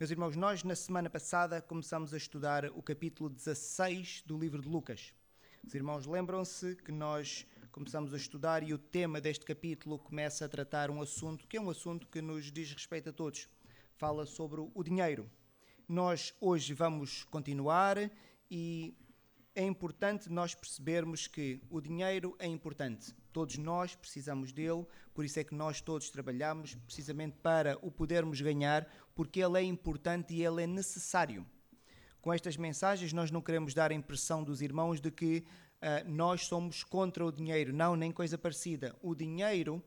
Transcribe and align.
Meus 0.00 0.10
irmãos, 0.10 0.34
nós 0.34 0.64
na 0.64 0.74
semana 0.74 1.10
passada 1.10 1.60
começamos 1.60 2.14
a 2.14 2.16
estudar 2.16 2.64
o 2.70 2.82
capítulo 2.82 3.28
16 3.28 4.22
do 4.24 4.38
livro 4.38 4.62
de 4.62 4.66
Lucas. 4.66 5.12
Os 5.62 5.74
irmãos 5.74 6.06
lembram-se 6.06 6.74
que 6.76 6.90
nós 6.90 7.46
começamos 7.70 8.14
a 8.14 8.16
estudar 8.16 8.62
e 8.62 8.72
o 8.72 8.78
tema 8.78 9.20
deste 9.20 9.44
capítulo 9.44 9.98
começa 9.98 10.46
a 10.46 10.48
tratar 10.48 10.90
um 10.90 11.02
assunto 11.02 11.46
que 11.46 11.58
é 11.58 11.60
um 11.60 11.68
assunto 11.68 12.06
que 12.06 12.22
nos 12.22 12.50
diz 12.50 12.72
respeito 12.72 13.10
a 13.10 13.12
todos. 13.12 13.46
Fala 13.94 14.24
sobre 14.24 14.62
o 14.74 14.82
dinheiro. 14.82 15.30
Nós 15.86 16.32
hoje 16.40 16.72
vamos 16.72 17.24
continuar 17.24 17.98
e 18.50 18.96
é 19.54 19.64
importante 19.64 20.30
nós 20.30 20.54
percebermos 20.54 21.26
que 21.26 21.60
o 21.68 21.80
dinheiro 21.80 22.36
é 22.38 22.46
importante. 22.46 23.14
Todos 23.32 23.58
nós 23.58 23.94
precisamos 23.94 24.52
dele, 24.52 24.86
por 25.12 25.24
isso 25.24 25.38
é 25.40 25.44
que 25.44 25.54
nós 25.54 25.80
todos 25.80 26.10
trabalhamos 26.10 26.74
precisamente 26.86 27.36
para 27.38 27.78
o 27.82 27.90
podermos 27.90 28.40
ganhar, 28.40 28.86
porque 29.14 29.40
ele 29.40 29.58
é 29.58 29.62
importante 29.62 30.34
e 30.34 30.44
ele 30.44 30.62
é 30.62 30.66
necessário. 30.66 31.44
Com 32.20 32.32
estas 32.32 32.56
mensagens, 32.56 33.12
nós 33.12 33.30
não 33.30 33.40
queremos 33.40 33.74
dar 33.74 33.90
a 33.90 33.94
impressão 33.94 34.44
dos 34.44 34.60
irmãos 34.60 35.00
de 35.00 35.10
que 35.10 35.44
uh, 35.80 36.08
nós 36.08 36.46
somos 36.46 36.84
contra 36.84 37.24
o 37.24 37.32
dinheiro. 37.32 37.72
Não, 37.72 37.96
nem 37.96 38.12
coisa 38.12 38.36
parecida. 38.36 38.94
O 39.02 39.14
dinheiro 39.14 39.82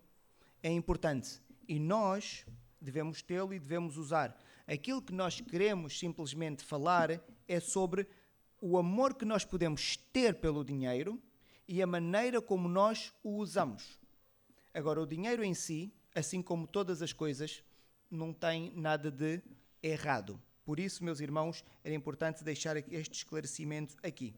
é 0.61 0.71
importante 0.71 1.39
e 1.67 1.80
nós 1.80 2.45
devemos 2.81 3.21
tê-lo 3.21 3.53
e 3.53 3.59
devemos 3.59 3.97
usar. 3.97 4.38
Aquilo 4.67 5.02
que 5.02 5.13
nós 5.13 5.39
queremos 5.39 5.97
simplesmente 5.97 6.63
falar 6.63 7.21
é 7.47 7.59
sobre 7.59 8.07
o 8.66 8.77
amor 8.77 9.16
que 9.16 9.26
nós 9.26 9.44
podemos 9.44 9.98
ter 9.98 10.35
pelo 10.35 10.63
dinheiro 10.63 11.22
e 11.67 11.81
a 11.81 11.85
maneira 11.85 12.41
como 12.41 12.70
nós 12.70 13.12
o 13.22 13.36
usamos. 13.36 13.99
Agora, 14.73 15.02
o 15.02 15.05
dinheiro 15.05 15.44
em 15.44 15.53
si, 15.53 15.94
assim 16.16 16.41
como 16.41 16.66
todas 16.66 17.02
as 17.02 17.12
coisas, 17.12 17.62
não 18.09 18.31
tem 18.31 18.72
nada 18.73 19.12
de 19.12 19.41
errado. 19.81 20.41
Por 20.63 20.80
isso, 20.80 21.03
meus 21.03 21.20
irmãos, 21.20 21.62
era 21.84 21.94
importante 21.94 22.41
deixar 22.41 22.77
este 22.77 23.17
esclarecimento 23.17 23.97
aqui. 24.02 24.33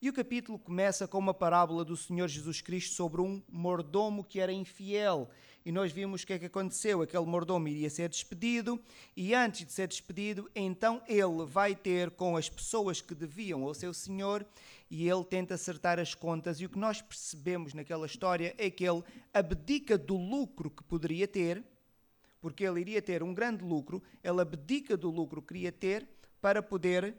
E 0.00 0.10
o 0.10 0.12
capítulo 0.12 0.58
começa 0.58 1.08
com 1.08 1.16
uma 1.16 1.32
parábola 1.32 1.86
do 1.86 1.96
Senhor 1.96 2.28
Jesus 2.28 2.60
Cristo 2.60 2.94
sobre 2.94 3.22
um 3.22 3.42
mordomo 3.48 4.22
que 4.22 4.40
era 4.40 4.52
infiel. 4.52 5.30
E 5.64 5.72
nós 5.72 5.92
vimos 5.92 6.22
o 6.22 6.26
que 6.26 6.32
é 6.32 6.38
que 6.38 6.46
aconteceu. 6.46 7.02
Aquele 7.02 7.26
mordomo 7.26 7.68
iria 7.68 7.90
ser 7.90 8.08
despedido, 8.08 8.80
e 9.16 9.34
antes 9.34 9.66
de 9.66 9.72
ser 9.72 9.88
despedido, 9.88 10.50
então 10.54 11.02
ele 11.06 11.44
vai 11.44 11.74
ter 11.74 12.10
com 12.10 12.36
as 12.36 12.48
pessoas 12.48 13.00
que 13.00 13.14
deviam 13.14 13.64
ao 13.64 13.74
seu 13.74 13.92
senhor 13.92 14.46
e 14.90 15.08
ele 15.08 15.24
tenta 15.24 15.54
acertar 15.54 15.98
as 15.98 16.14
contas. 16.14 16.60
E 16.60 16.64
o 16.64 16.68
que 16.68 16.78
nós 16.78 17.02
percebemos 17.02 17.74
naquela 17.74 18.06
história 18.06 18.54
é 18.56 18.70
que 18.70 18.88
ele 18.88 19.02
abdica 19.32 19.98
do 19.98 20.16
lucro 20.16 20.70
que 20.70 20.82
poderia 20.82 21.28
ter, 21.28 21.62
porque 22.40 22.64
ele 22.64 22.80
iria 22.80 23.02
ter 23.02 23.22
um 23.22 23.34
grande 23.34 23.64
lucro, 23.64 24.02
ele 24.22 24.40
abdica 24.40 24.96
do 24.96 25.10
lucro 25.10 25.42
que 25.42 25.48
queria 25.48 25.72
ter 25.72 26.08
para 26.40 26.62
poder 26.62 27.16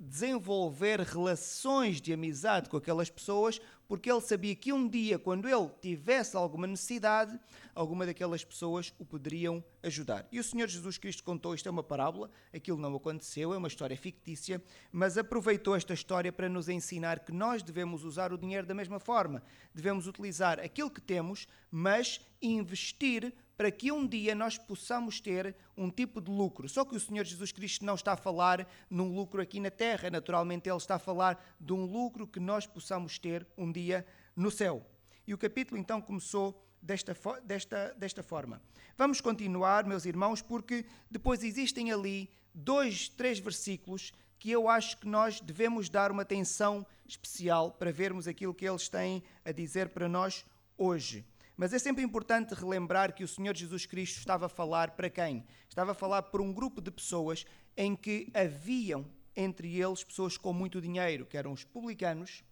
desenvolver 0.00 1.00
relações 1.00 2.00
de 2.00 2.10
amizade 2.10 2.70
com 2.70 2.78
aquelas 2.78 3.10
pessoas, 3.10 3.60
porque 3.86 4.10
ele 4.10 4.22
sabia 4.22 4.54
que 4.54 4.72
um 4.72 4.88
dia, 4.88 5.18
quando 5.18 5.46
ele 5.46 5.68
tivesse 5.82 6.36
alguma 6.36 6.66
necessidade, 6.66 7.38
alguma 7.74 8.06
daquelas 8.06 8.42
pessoas 8.42 8.94
o 8.98 9.04
poderiam 9.04 9.62
ajudar. 9.82 10.26
E 10.32 10.40
o 10.40 10.44
Senhor 10.44 10.68
Jesus 10.68 10.96
Cristo 10.96 11.22
contou 11.22 11.54
isto 11.54 11.68
é 11.68 11.70
uma 11.70 11.82
parábola, 11.82 12.30
aquilo 12.54 12.78
não 12.78 12.94
aconteceu, 12.96 13.52
é 13.52 13.58
uma 13.58 13.68
história 13.68 13.96
fictícia, 13.96 14.62
mas 14.90 15.18
aproveitou 15.18 15.76
esta 15.76 15.92
história 15.92 16.32
para 16.32 16.48
nos 16.48 16.70
ensinar 16.70 17.20
que 17.20 17.32
nós 17.32 17.62
devemos 17.62 18.02
usar 18.02 18.32
o 18.32 18.38
dinheiro 18.38 18.66
da 18.66 18.74
mesma 18.74 18.98
forma. 18.98 19.42
Devemos 19.74 20.06
utilizar 20.06 20.58
aquilo 20.60 20.90
que 20.90 21.00
temos, 21.00 21.46
mas 21.70 22.20
investir 22.40 23.34
para 23.60 23.70
que 23.70 23.92
um 23.92 24.06
dia 24.06 24.34
nós 24.34 24.56
possamos 24.56 25.20
ter 25.20 25.54
um 25.76 25.90
tipo 25.90 26.18
de 26.18 26.30
lucro. 26.30 26.66
Só 26.66 26.82
que 26.82 26.96
o 26.96 26.98
Senhor 26.98 27.26
Jesus 27.26 27.52
Cristo 27.52 27.84
não 27.84 27.94
está 27.94 28.14
a 28.14 28.16
falar 28.16 28.66
num 28.88 29.14
lucro 29.14 29.42
aqui 29.42 29.60
na 29.60 29.70
terra, 29.70 30.08
naturalmente, 30.08 30.70
Ele 30.70 30.78
está 30.78 30.94
a 30.94 30.98
falar 30.98 31.38
de 31.60 31.70
um 31.74 31.84
lucro 31.84 32.26
que 32.26 32.40
nós 32.40 32.66
possamos 32.66 33.18
ter 33.18 33.46
um 33.58 33.70
dia 33.70 34.06
no 34.34 34.50
céu. 34.50 34.82
E 35.26 35.34
o 35.34 35.36
capítulo 35.36 35.78
então 35.78 36.00
começou 36.00 36.58
desta, 36.80 37.14
desta, 37.44 37.94
desta 37.98 38.22
forma. 38.22 38.62
Vamos 38.96 39.20
continuar, 39.20 39.84
meus 39.84 40.06
irmãos, 40.06 40.40
porque 40.40 40.86
depois 41.10 41.44
existem 41.44 41.92
ali 41.92 42.30
dois, 42.54 43.10
três 43.10 43.38
versículos 43.38 44.10
que 44.38 44.50
eu 44.50 44.70
acho 44.70 44.96
que 44.96 45.06
nós 45.06 45.38
devemos 45.38 45.90
dar 45.90 46.10
uma 46.10 46.22
atenção 46.22 46.86
especial 47.06 47.72
para 47.72 47.92
vermos 47.92 48.26
aquilo 48.26 48.54
que 48.54 48.66
eles 48.66 48.88
têm 48.88 49.22
a 49.44 49.52
dizer 49.52 49.90
para 49.90 50.08
nós 50.08 50.46
hoje. 50.78 51.26
Mas 51.56 51.72
é 51.72 51.78
sempre 51.78 52.02
importante 52.02 52.54
relembrar 52.54 53.14
que 53.14 53.24
o 53.24 53.28
Senhor 53.28 53.56
Jesus 53.56 53.86
Cristo 53.86 54.18
estava 54.18 54.46
a 54.46 54.48
falar 54.48 54.92
para 54.92 55.10
quem? 55.10 55.44
Estava 55.68 55.92
a 55.92 55.94
falar 55.94 56.22
para 56.22 56.42
um 56.42 56.52
grupo 56.52 56.80
de 56.80 56.90
pessoas 56.90 57.44
em 57.76 57.94
que 57.94 58.30
haviam 58.34 59.06
entre 59.36 59.80
eles 59.80 60.04
pessoas 60.04 60.36
com 60.36 60.52
muito 60.52 60.80
dinheiro, 60.80 61.26
que 61.26 61.36
eram 61.36 61.52
os 61.52 61.64
publicanos, 61.64 62.42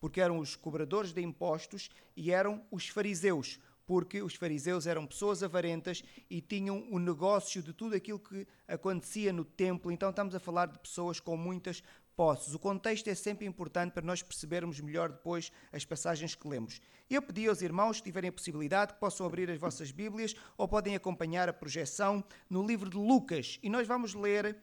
porque 0.00 0.20
eram 0.20 0.38
os 0.38 0.54
cobradores 0.54 1.12
de 1.12 1.22
impostos, 1.22 1.90
e 2.16 2.30
eram 2.30 2.64
os 2.70 2.88
fariseus, 2.88 3.58
porque 3.86 4.20
os 4.22 4.34
fariseus 4.34 4.86
eram 4.86 5.06
pessoas 5.06 5.42
avarentas 5.42 6.02
e 6.28 6.42
tinham 6.42 6.86
o 6.90 6.98
negócio 6.98 7.62
de 7.62 7.72
tudo 7.72 7.96
aquilo 7.96 8.18
que 8.18 8.46
acontecia 8.66 9.32
no 9.32 9.44
templo. 9.44 9.90
Então 9.90 10.10
estamos 10.10 10.34
a 10.34 10.38
falar 10.38 10.66
de 10.66 10.78
pessoas 10.78 11.18
com 11.18 11.36
muitas 11.36 11.82
posses. 12.18 12.52
O 12.52 12.58
contexto 12.58 13.06
é 13.06 13.14
sempre 13.14 13.46
importante 13.46 13.92
para 13.92 14.04
nós 14.04 14.24
percebermos 14.24 14.80
melhor 14.80 15.08
depois 15.08 15.52
as 15.72 15.84
passagens 15.84 16.34
que 16.34 16.48
lemos. 16.48 16.80
Eu 17.08 17.22
pedi 17.22 17.46
aos 17.46 17.62
irmãos, 17.62 17.98
se 17.98 18.02
tiverem 18.02 18.32
possibilidade, 18.32 18.94
que 18.94 18.98
possam 18.98 19.24
abrir 19.24 19.48
as 19.48 19.60
vossas 19.60 19.92
Bíblias 19.92 20.34
ou 20.56 20.66
podem 20.66 20.96
acompanhar 20.96 21.48
a 21.48 21.52
projeção 21.52 22.24
no 22.50 22.66
livro 22.66 22.90
de 22.90 22.96
Lucas. 22.96 23.60
E 23.62 23.70
nós 23.70 23.86
vamos 23.86 24.14
ler 24.14 24.56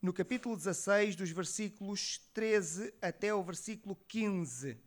no 0.00 0.14
capítulo 0.14 0.56
16, 0.56 1.14
dos 1.14 1.28
versículos 1.28 2.18
13 2.32 2.94
até 3.02 3.34
o 3.34 3.42
versículo 3.42 3.94
15. 4.08 4.78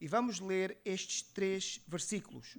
E 0.00 0.08
vamos 0.08 0.40
ler 0.40 0.80
estes 0.84 1.22
três 1.22 1.80
versículos. 1.86 2.58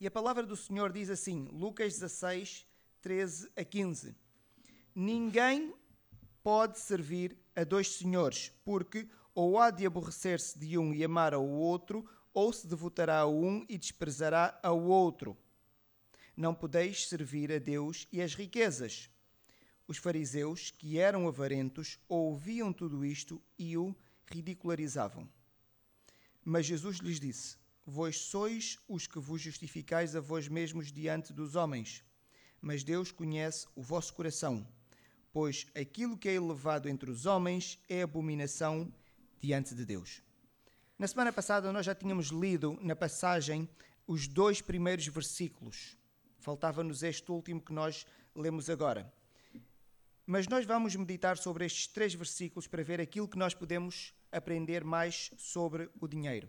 E 0.00 0.06
a 0.06 0.10
palavra 0.10 0.46
do 0.46 0.56
Senhor 0.56 0.90
diz 0.90 1.10
assim, 1.10 1.46
Lucas 1.52 1.92
16, 1.92 2.64
13 3.02 3.50
a 3.54 3.62
15. 3.62 4.27
Ninguém 5.00 5.72
pode 6.42 6.80
servir 6.80 7.38
a 7.54 7.62
dois 7.62 7.88
senhores, 7.88 8.50
porque 8.64 9.08
ou 9.32 9.56
há 9.56 9.70
de 9.70 9.86
aborrecer-se 9.86 10.58
de 10.58 10.76
um 10.76 10.92
e 10.92 11.04
amar 11.04 11.32
ao 11.32 11.46
outro, 11.46 12.04
ou 12.34 12.52
se 12.52 12.66
devotará 12.66 13.20
a 13.20 13.28
um 13.28 13.64
e 13.68 13.78
desprezará 13.78 14.58
ao 14.60 14.82
outro. 14.82 15.38
Não 16.36 16.52
podeis 16.52 17.08
servir 17.08 17.52
a 17.52 17.60
Deus 17.60 18.08
e 18.10 18.20
às 18.20 18.34
riquezas. 18.34 19.08
Os 19.86 19.98
fariseus, 19.98 20.72
que 20.72 20.98
eram 20.98 21.28
avarentos, 21.28 21.96
ouviam 22.08 22.72
tudo 22.72 23.04
isto 23.04 23.40
e 23.56 23.78
o 23.78 23.94
ridicularizavam. 24.26 25.30
Mas 26.44 26.66
Jesus 26.66 26.96
lhes 26.96 27.20
disse: 27.20 27.56
Vós 27.86 28.18
sois 28.18 28.80
os 28.88 29.06
que 29.06 29.20
vos 29.20 29.40
justificais 29.40 30.16
a 30.16 30.20
vós 30.20 30.48
mesmos 30.48 30.90
diante 30.90 31.32
dos 31.32 31.54
homens, 31.54 32.02
mas 32.60 32.82
Deus 32.82 33.12
conhece 33.12 33.68
o 33.76 33.80
vosso 33.80 34.12
coração 34.12 34.66
pois 35.32 35.66
aquilo 35.74 36.16
que 36.16 36.28
é 36.28 36.34
elevado 36.34 36.88
entre 36.88 37.10
os 37.10 37.26
homens 37.26 37.78
é 37.88 38.02
abominação 38.02 38.92
diante 39.40 39.74
de 39.74 39.84
Deus. 39.84 40.22
Na 40.98 41.06
semana 41.06 41.32
passada 41.32 41.72
nós 41.72 41.86
já 41.86 41.94
tínhamos 41.94 42.28
lido 42.28 42.78
na 42.80 42.96
passagem 42.96 43.68
os 44.06 44.26
dois 44.26 44.60
primeiros 44.60 45.06
versículos. 45.06 45.96
Faltava-nos 46.38 47.02
este 47.02 47.30
último 47.30 47.60
que 47.60 47.72
nós 47.72 48.06
lemos 48.34 48.70
agora. 48.70 49.12
Mas 50.26 50.48
nós 50.48 50.66
vamos 50.66 50.94
meditar 50.96 51.38
sobre 51.38 51.64
estes 51.64 51.86
três 51.86 52.14
versículos 52.14 52.66
para 52.66 52.82
ver 52.82 53.00
aquilo 53.00 53.28
que 53.28 53.38
nós 53.38 53.54
podemos 53.54 54.12
aprender 54.30 54.84
mais 54.84 55.30
sobre 55.36 55.90
o 56.00 56.06
dinheiro. 56.06 56.48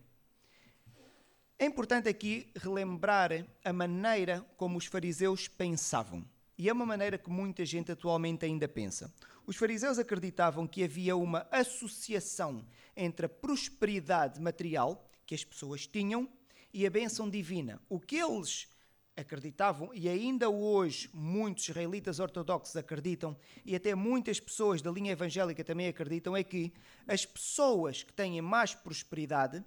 É 1.58 1.66
importante 1.66 2.08
aqui 2.08 2.52
relembrar 2.56 3.32
a 3.64 3.74
maneira 3.74 4.46
como 4.56 4.78
os 4.78 4.86
fariseus 4.86 5.48
pensavam. 5.48 6.26
E 6.60 6.68
é 6.68 6.74
uma 6.74 6.86
maneira 6.86 7.18
que 7.18 7.30
muita 7.30 7.66
gente 7.66 7.90
atualmente 7.90 8.44
ainda 8.44 8.68
pensa. 8.68 9.10
Os 9.48 9.56
fariseus 9.56 9.98
acreditavam 9.98 10.68
que 10.68 10.84
havia 10.84 11.16
uma 11.16 11.48
associação 11.50 12.66
entre 12.98 13.28
a 13.28 13.30
prosperidade 13.30 14.42
material 14.42 15.10
que 15.26 15.34
as 15.34 15.42
pessoas 15.42 15.88
tinham 15.88 16.28
e 16.74 16.86
a 16.86 16.90
bênção 16.90 17.30
divina. 17.30 17.82
O 17.88 17.98
que 17.98 18.18
eles 18.18 18.68
acreditavam, 19.16 19.90
e 19.94 20.10
ainda 20.10 20.50
hoje 20.50 21.10
muitos 21.14 21.70
israelitas 21.70 22.20
ortodoxos 22.20 22.76
acreditam, 22.76 23.38
e 23.64 23.74
até 23.74 23.96
muitas 23.96 24.38
pessoas 24.38 24.82
da 24.82 24.92
linha 24.92 25.14
evangélica 25.14 25.64
também 25.64 25.88
acreditam, 25.88 26.36
é 26.36 26.44
que 26.44 26.74
as 27.08 27.26
pessoas 27.26 28.04
que 28.04 28.12
têm 28.12 28.42
mais 28.42 28.76
prosperidade, 28.76 29.64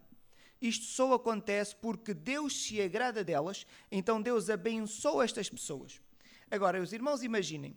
isto 0.60 0.84
só 0.84 1.14
acontece 1.14 1.74
porque 1.74 2.12
Deus 2.12 2.64
se 2.64 2.82
agrada 2.82 3.24
delas, 3.24 3.66
então 3.90 4.20
Deus 4.20 4.50
abençoa 4.50 5.24
estas 5.24 5.48
pessoas. 5.48 5.98
Agora, 6.52 6.82
os 6.82 6.92
irmãos, 6.92 7.22
imaginem, 7.22 7.74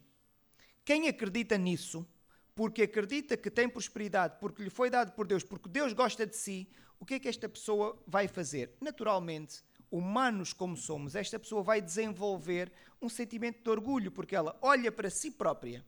quem 0.83 1.07
acredita 1.07 1.57
nisso, 1.57 2.06
porque 2.54 2.81
acredita 2.81 3.38
que 3.38 3.50
tem 3.50 3.69
prosperidade, 3.69 4.36
porque 4.38 4.62
lhe 4.62 4.69
foi 4.69 4.89
dado 4.89 5.13
por 5.13 5.25
Deus, 5.25 5.45
porque 5.45 5.69
Deus 5.69 5.94
gosta 5.94 6.27
de 6.27 6.36
si, 6.36 6.68
o 7.00 7.06
que 7.06 7.13
é 7.13 7.19
que 7.22 7.30
esta 7.30 7.48
pessoa 7.48 7.98
vai 8.06 8.27
fazer? 8.27 8.75
Naturalmente, 8.81 9.63
humanos 9.89 10.51
como 10.51 10.75
somos, 10.75 11.16
esta 11.16 11.39
pessoa 11.39 11.63
vai 11.63 11.81
desenvolver 11.81 12.69
um 13.01 13.07
sentimento 13.07 13.63
de 13.63 13.69
orgulho, 13.69 14.12
porque 14.12 14.36
ela 14.36 14.60
olha 14.62 14.92
para 14.92 15.10
si 15.10 15.31
própria 15.31 15.86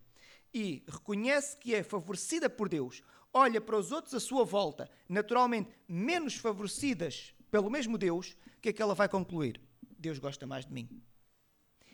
e 0.53 0.81
reconhece 0.87 1.57
que 1.57 1.75
é 1.75 1.83
favorecida 1.83 2.49
por 2.49 2.69
Deus, 2.69 3.03
olha 3.33 3.59
para 3.59 3.77
os 3.77 3.91
outros 3.91 4.13
à 4.13 4.19
sua 4.21 4.45
volta, 4.45 4.89
naturalmente 5.09 5.71
menos 5.89 6.35
favorecidas 6.35 7.33
pelo 7.51 7.69
mesmo 7.69 7.97
Deus, 7.97 8.37
o 8.55 8.61
que 8.61 8.69
é 8.69 8.73
que 8.73 8.81
ela 8.81 8.95
vai 8.95 9.09
concluir? 9.09 9.59
Deus 9.99 10.19
gosta 10.19 10.47
mais 10.47 10.65
de 10.65 10.71
mim. 10.71 11.03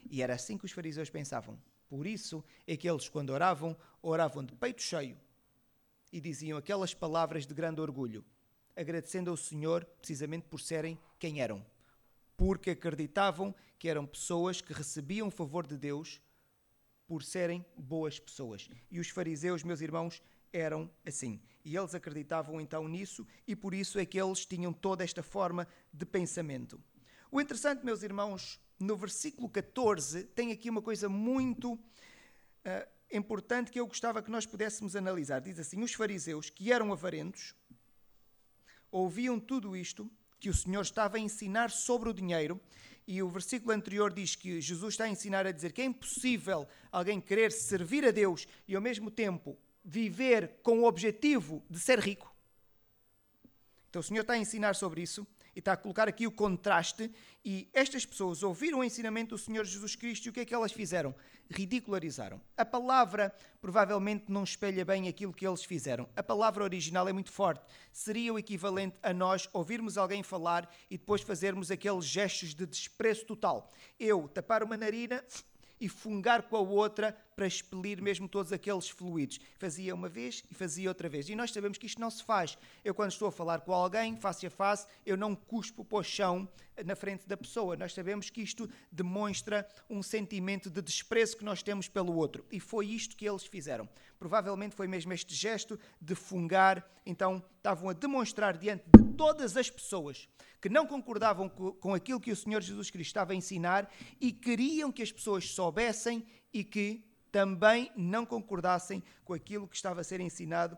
E 0.10 0.22
era 0.22 0.34
assim 0.34 0.58
que 0.58 0.66
os 0.66 0.72
fariseus 0.72 1.10
pensavam. 1.10 1.60
Por 1.88 2.08
isso 2.08 2.44
é 2.66 2.76
que 2.76 2.90
eles, 2.90 3.08
quando 3.08 3.30
oravam, 3.30 3.78
oravam 4.02 4.44
de 4.44 4.56
peito 4.56 4.82
cheio 4.82 5.18
e 6.12 6.20
diziam 6.20 6.58
aquelas 6.58 6.94
palavras 6.94 7.46
de 7.46 7.54
grande 7.54 7.82
orgulho, 7.82 8.24
agradecendo 8.76 9.32
ao 9.32 9.38
Senhor 9.38 9.86
precisamente 10.00 10.48
por 10.48 10.60
serem 10.60 10.98
quem 11.18 11.42
eram. 11.42 11.66
Porque 12.38 12.72
acreditavam 12.72 13.54
que 13.78 13.90
eram 13.90 14.06
pessoas 14.06 14.62
que 14.62 14.74
recebiam 14.74 15.28
o 15.28 15.32
favor 15.32 15.68
de 15.68 15.78
Deus 15.78 16.22
por 17.08 17.24
serem 17.24 17.66
boas 17.78 18.20
pessoas. 18.20 18.70
E 18.90 19.00
os 19.00 19.10
fariseus, 19.10 19.64
meus 19.64 19.82
irmãos, 19.82 20.22
eram 20.52 20.90
assim. 21.06 21.42
E 21.66 21.76
eles 21.76 21.96
acreditavam 21.96 22.62
então 22.62 22.88
nisso, 22.88 23.26
e 23.48 23.56
por 23.56 23.74
isso 23.74 24.00
é 24.00 24.06
que 24.06 24.20
eles 24.20 24.46
tinham 24.46 24.72
toda 24.72 25.04
esta 25.04 25.24
forma 25.24 25.68
de 25.92 26.06
pensamento. 26.06 26.82
O 27.32 27.42
interessante, 27.42 27.84
meus 27.84 28.04
irmãos, 28.04 28.60
no 28.80 28.96
versículo 28.96 29.50
14, 29.50 30.24
tem 30.26 30.52
aqui 30.52 30.70
uma 30.70 30.82
coisa 30.82 31.08
muito 31.08 31.74
uh, 31.74 31.80
importante 33.12 33.72
que 33.72 33.80
eu 33.80 33.88
gostava 33.88 34.22
que 34.22 34.32
nós 34.32 34.46
pudéssemos 34.46 34.96
analisar. 34.96 35.40
Diz 35.40 35.60
assim: 35.60 35.82
Os 35.82 35.94
fariseus, 35.94 36.50
que 36.50 36.72
eram 36.72 36.92
avarentos, 36.92 37.56
ouviam 38.92 39.40
tudo 39.40 39.76
isto 39.76 40.10
que 40.40 40.50
o 40.50 40.54
Senhor 40.54 40.82
estava 40.82 41.18
a 41.18 41.20
ensinar 41.20 41.72
sobre 41.72 42.10
o 42.10 42.14
dinheiro. 42.14 42.60
E 43.08 43.22
o 43.22 43.30
versículo 43.30 43.74
anterior 43.74 44.14
diz 44.14 44.36
que 44.36 44.62
Jesus 44.62 44.94
está 44.94 45.06
a 45.06 45.10
ensinar 45.10 45.46
a 45.46 45.52
dizer 45.52 45.74
que 45.74 45.82
é 45.82 45.86
impossível 45.86 46.68
alguém 46.92 47.20
querer 47.20 47.52
servir 47.52 48.06
a 48.06 48.12
Deus 48.12 48.48
e 48.68 48.76
ao 48.76 48.82
mesmo 48.82 49.12
tempo 49.12 49.58
viver 49.84 50.60
com 50.64 50.80
o 50.80 50.86
objetivo 50.86 51.64
de 51.70 51.80
ser 51.80 52.00
rico. 52.00 52.34
Então 53.90 54.00
o 54.00 54.04
Senhor 54.04 54.22
está 54.22 54.34
a 54.34 54.38
ensinar 54.38 54.76
sobre 54.76 55.02
isso 55.02 55.28
e 55.56 55.60
está 55.60 55.74
a 55.74 55.78
colocar 55.78 56.08
aqui 56.08 56.26
o 56.26 56.32
contraste. 56.32 57.12
E 57.46 57.70
estas 57.74 58.06
pessoas 58.06 58.44
ouviram 58.44 58.80
o 58.80 58.84
ensinamento 58.84 59.36
do 59.36 59.38
Senhor 59.38 59.66
Jesus 59.66 59.96
Cristo 59.96 60.26
e 60.26 60.30
o 60.30 60.34
que 60.34 60.40
é 60.40 60.46
que 60.46 60.54
elas 60.54 60.72
fizeram? 60.72 61.14
Ridicularizaram. 61.50 62.42
A 62.58 62.66
palavra 62.66 63.34
provavelmente 63.62 64.26
não 64.30 64.44
espelha 64.44 64.84
bem 64.86 65.08
aquilo 65.08 65.34
que 65.34 65.46
eles 65.46 65.64
fizeram. 65.64 66.08
A 66.16 66.24
palavra 66.24 66.64
original 66.64 67.08
é 67.08 67.14
muito 67.14 67.32
forte. 67.32 67.64
Seria 67.92 68.34
o 68.34 68.40
equivalente 68.40 68.98
a 69.04 69.14
nós 69.14 69.50
ouvirmos 69.54 69.98
alguém 69.98 70.24
falar 70.24 70.70
e 70.90 70.98
depois 70.98 71.22
fazermos 71.22 71.70
aqueles 71.70 72.06
gestos 72.06 72.54
de 72.54 72.66
desprezo 72.66 73.26
total. 73.26 73.72
Eu 74.00 74.28
tapar 74.28 74.64
uma 74.64 74.78
narina 74.78 75.24
e 75.80 75.90
fungar 75.90 76.44
com 76.44 76.56
a 76.56 76.62
outra 76.62 77.12
para 77.36 77.48
expelir 77.48 78.02
mesmo 78.02 78.28
todos 78.28 78.52
aqueles 78.52 78.90
fluidos. 78.90 79.40
Fazia 79.58 79.94
uma 79.94 80.10
vez 80.10 80.44
e 80.50 80.54
fazia 80.54 80.90
outra 80.90 81.10
vez. 81.10 81.30
E 81.30 81.36
nós 81.36 81.52
sabemos 81.52 81.78
que 81.78 81.86
isto 81.86 82.00
não 82.00 82.10
se 82.10 82.24
faz. 82.24 82.58
Eu, 82.84 82.94
quando 82.94 83.12
estou 83.12 83.28
a 83.28 83.32
falar 83.32 83.62
com 83.62 83.74
alguém, 83.74 84.16
face 84.18 84.46
a 84.46 84.50
face, 84.50 84.88
eu 85.06 85.18
não 85.18 85.36
cuspo 85.36 85.84
para 85.84 85.98
o 85.98 86.04
chão 86.04 86.48
na 86.86 86.96
frente 86.96 87.28
da 87.28 87.38
pessoa. 87.38 87.76
Nós 87.76 87.94
sabemos 87.94 88.30
que 88.30 88.42
isto 88.42 88.70
demonstra 88.92 89.68
um 89.90 90.02
sentimento 90.02 90.70
de 90.70 90.82
desprezo 90.82 91.38
que 91.38 91.46
nós 91.46 91.62
temos 91.62 91.88
pelo 91.88 92.16
outro. 92.16 92.46
E 92.52 92.60
foi 92.60 92.88
isto 92.88 93.16
que 93.16 93.28
eles 93.28 93.46
fizeram. 93.46 93.88
Provavelmente 94.18 94.76
foi 94.76 94.88
mesmo 94.88 95.14
este 95.14 95.36
gesto 95.36 95.80
de 96.02 96.16
fungar. 96.16 96.88
Então, 97.06 97.44
estavam 97.58 97.90
a 97.90 97.94
demonstrar 97.94 98.58
diante 98.58 98.86
de 98.96 99.14
todas 99.14 99.58
as 99.58 99.70
pessoas 99.70 100.28
que 100.64 100.70
não 100.70 100.88
concordavam 100.88 101.50
com 101.50 101.94
aquilo 101.94 102.22
que 102.22 102.32
o 102.32 102.36
Senhor 102.36 102.62
Jesus 102.62 102.90
Cristo 102.90 103.10
estava 103.10 103.34
a 103.34 103.36
ensinar 103.36 103.92
e 104.20 104.32
queriam 104.32 104.94
que 104.94 105.04
as 105.04 105.12
pessoas 105.12 105.50
soubessem 105.50 106.26
e 106.54 106.64
que 106.64 107.04
também 107.34 107.92
não 107.96 108.28
concordassem 108.28 109.04
com 109.26 109.34
aquilo 109.34 109.68
que 109.68 109.76
estava 109.76 110.02
a 110.02 110.04
ser 110.04 110.20
ensinado 110.20 110.78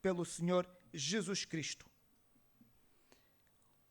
pelo 0.00 0.24
Senhor 0.24 0.64
Jesus 0.94 1.44
Cristo. 1.44 1.84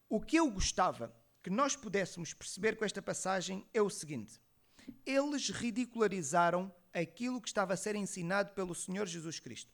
O 0.07 0.21
que 0.21 0.38
eu 0.38 0.50
gostava 0.50 1.13
que 1.44 1.50
nós 1.50 1.75
pudéssemos 1.75 2.33
perceber 2.33 2.77
com 2.77 2.85
esta 2.85 3.01
passagem 3.01 3.67
é 3.73 3.81
o 3.81 3.89
seguinte: 3.89 4.39
eles 5.06 5.50
ridicularizaram 5.50 6.73
aquilo 6.94 7.41
que 7.41 7.50
estava 7.50 7.73
a 7.73 7.77
ser 7.77 7.97
ensinado 7.97 8.51
pelo 8.51 8.73
Senhor 8.73 9.06
Jesus 9.07 9.38
Cristo. 9.41 9.69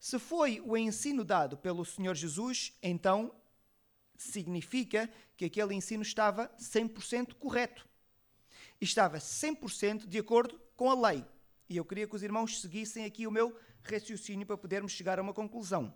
Se 0.00 0.18
foi 0.18 0.62
o 0.62 0.78
ensino 0.78 1.24
dado 1.24 1.58
pelo 1.58 1.84
Senhor 1.84 2.14
Jesus, 2.14 2.72
então 2.82 3.34
significa 4.16 5.10
que 5.36 5.44
aquele 5.44 5.74
ensino 5.74 6.02
estava 6.02 6.48
100% 6.58 7.34
correto. 7.34 7.86
Estava 8.80 9.18
100% 9.18 10.06
de 10.06 10.18
acordo 10.18 10.58
com 10.74 10.90
a 10.90 11.10
lei. 11.10 11.22
E 11.68 11.76
eu 11.76 11.84
queria 11.84 12.06
que 12.06 12.14
os 12.14 12.22
irmãos 12.22 12.60
seguissem 12.60 13.04
aqui 13.04 13.26
o 13.26 13.30
meu 13.30 13.58
raciocínio 13.82 14.46
para 14.46 14.56
podermos 14.56 14.92
chegar 14.92 15.18
a 15.18 15.22
uma 15.22 15.34
conclusão. 15.34 15.94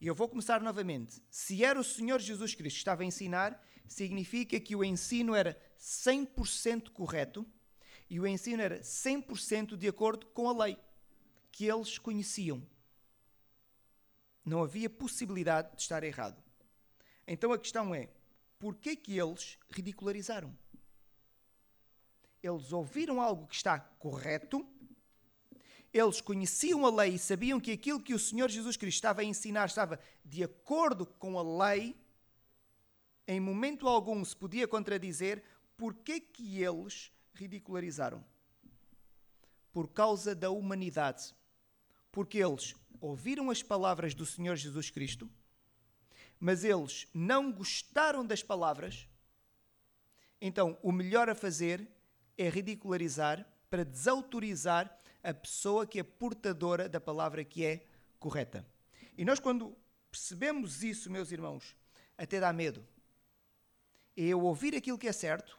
E 0.00 0.06
eu 0.06 0.14
vou 0.14 0.28
começar 0.28 0.60
novamente. 0.60 1.22
Se 1.30 1.64
era 1.64 1.78
o 1.78 1.84
Senhor 1.84 2.20
Jesus 2.20 2.54
Cristo 2.54 2.76
que 2.76 2.80
estava 2.80 3.02
a 3.02 3.06
ensinar, 3.06 3.62
significa 3.86 4.58
que 4.58 4.74
o 4.74 4.84
ensino 4.84 5.34
era 5.34 5.58
100% 5.78 6.90
correto 6.90 7.46
e 8.10 8.18
o 8.18 8.26
ensino 8.26 8.62
era 8.62 8.80
100% 8.80 9.76
de 9.76 9.88
acordo 9.88 10.26
com 10.26 10.48
a 10.48 10.64
lei 10.64 10.76
que 11.52 11.66
eles 11.66 11.98
conheciam. 11.98 12.66
Não 14.44 14.62
havia 14.62 14.90
possibilidade 14.90 15.74
de 15.76 15.82
estar 15.82 16.02
errado. 16.02 16.42
Então 17.26 17.52
a 17.52 17.58
questão 17.58 17.94
é: 17.94 18.10
por 18.58 18.74
que 18.74 18.96
que 18.96 19.18
eles 19.18 19.58
ridicularizaram? 19.70 20.54
Eles 22.44 22.74
ouviram 22.74 23.22
algo 23.22 23.46
que 23.46 23.54
está 23.54 23.80
correto, 23.80 24.68
eles 25.90 26.20
conheciam 26.20 26.84
a 26.84 26.90
lei 26.90 27.14
e 27.14 27.18
sabiam 27.18 27.58
que 27.58 27.72
aquilo 27.72 28.02
que 28.02 28.12
o 28.12 28.18
Senhor 28.18 28.50
Jesus 28.50 28.76
Cristo 28.76 28.98
estava 28.98 29.22
a 29.22 29.24
ensinar 29.24 29.64
estava 29.64 29.98
de 30.22 30.44
acordo 30.44 31.06
com 31.06 31.38
a 31.38 31.72
lei, 31.72 31.96
em 33.26 33.40
momento 33.40 33.88
algum 33.88 34.22
se 34.22 34.36
podia 34.36 34.68
contradizer, 34.68 35.42
por 35.74 35.94
que 35.94 36.20
que 36.20 36.62
eles 36.62 37.10
ridicularizaram? 37.32 38.22
Por 39.72 39.88
causa 39.88 40.34
da 40.34 40.50
humanidade. 40.50 41.34
Porque 42.12 42.36
eles 42.36 42.74
ouviram 43.00 43.48
as 43.50 43.62
palavras 43.62 44.14
do 44.14 44.26
Senhor 44.26 44.56
Jesus 44.56 44.90
Cristo, 44.90 45.30
mas 46.38 46.62
eles 46.62 47.06
não 47.14 47.50
gostaram 47.50 48.22
das 48.26 48.42
palavras, 48.42 49.08
então 50.42 50.76
o 50.82 50.92
melhor 50.92 51.30
a 51.30 51.34
fazer 51.34 51.93
é 52.36 52.48
ridicularizar 52.48 53.46
para 53.70 53.84
desautorizar 53.84 55.00
a 55.22 55.32
pessoa 55.32 55.86
que 55.86 55.98
é 55.98 56.02
portadora 56.02 56.88
da 56.88 57.00
palavra 57.00 57.44
que 57.44 57.64
é 57.64 57.86
correta. 58.18 58.66
E 59.16 59.24
nós, 59.24 59.40
quando 59.40 59.76
percebemos 60.10 60.82
isso, 60.82 61.10
meus 61.10 61.32
irmãos, 61.32 61.76
até 62.16 62.38
dá 62.38 62.52
medo. 62.52 62.86
É 64.16 64.22
eu 64.22 64.42
ouvir 64.42 64.76
aquilo 64.76 64.98
que 64.98 65.08
é 65.08 65.12
certo, 65.12 65.58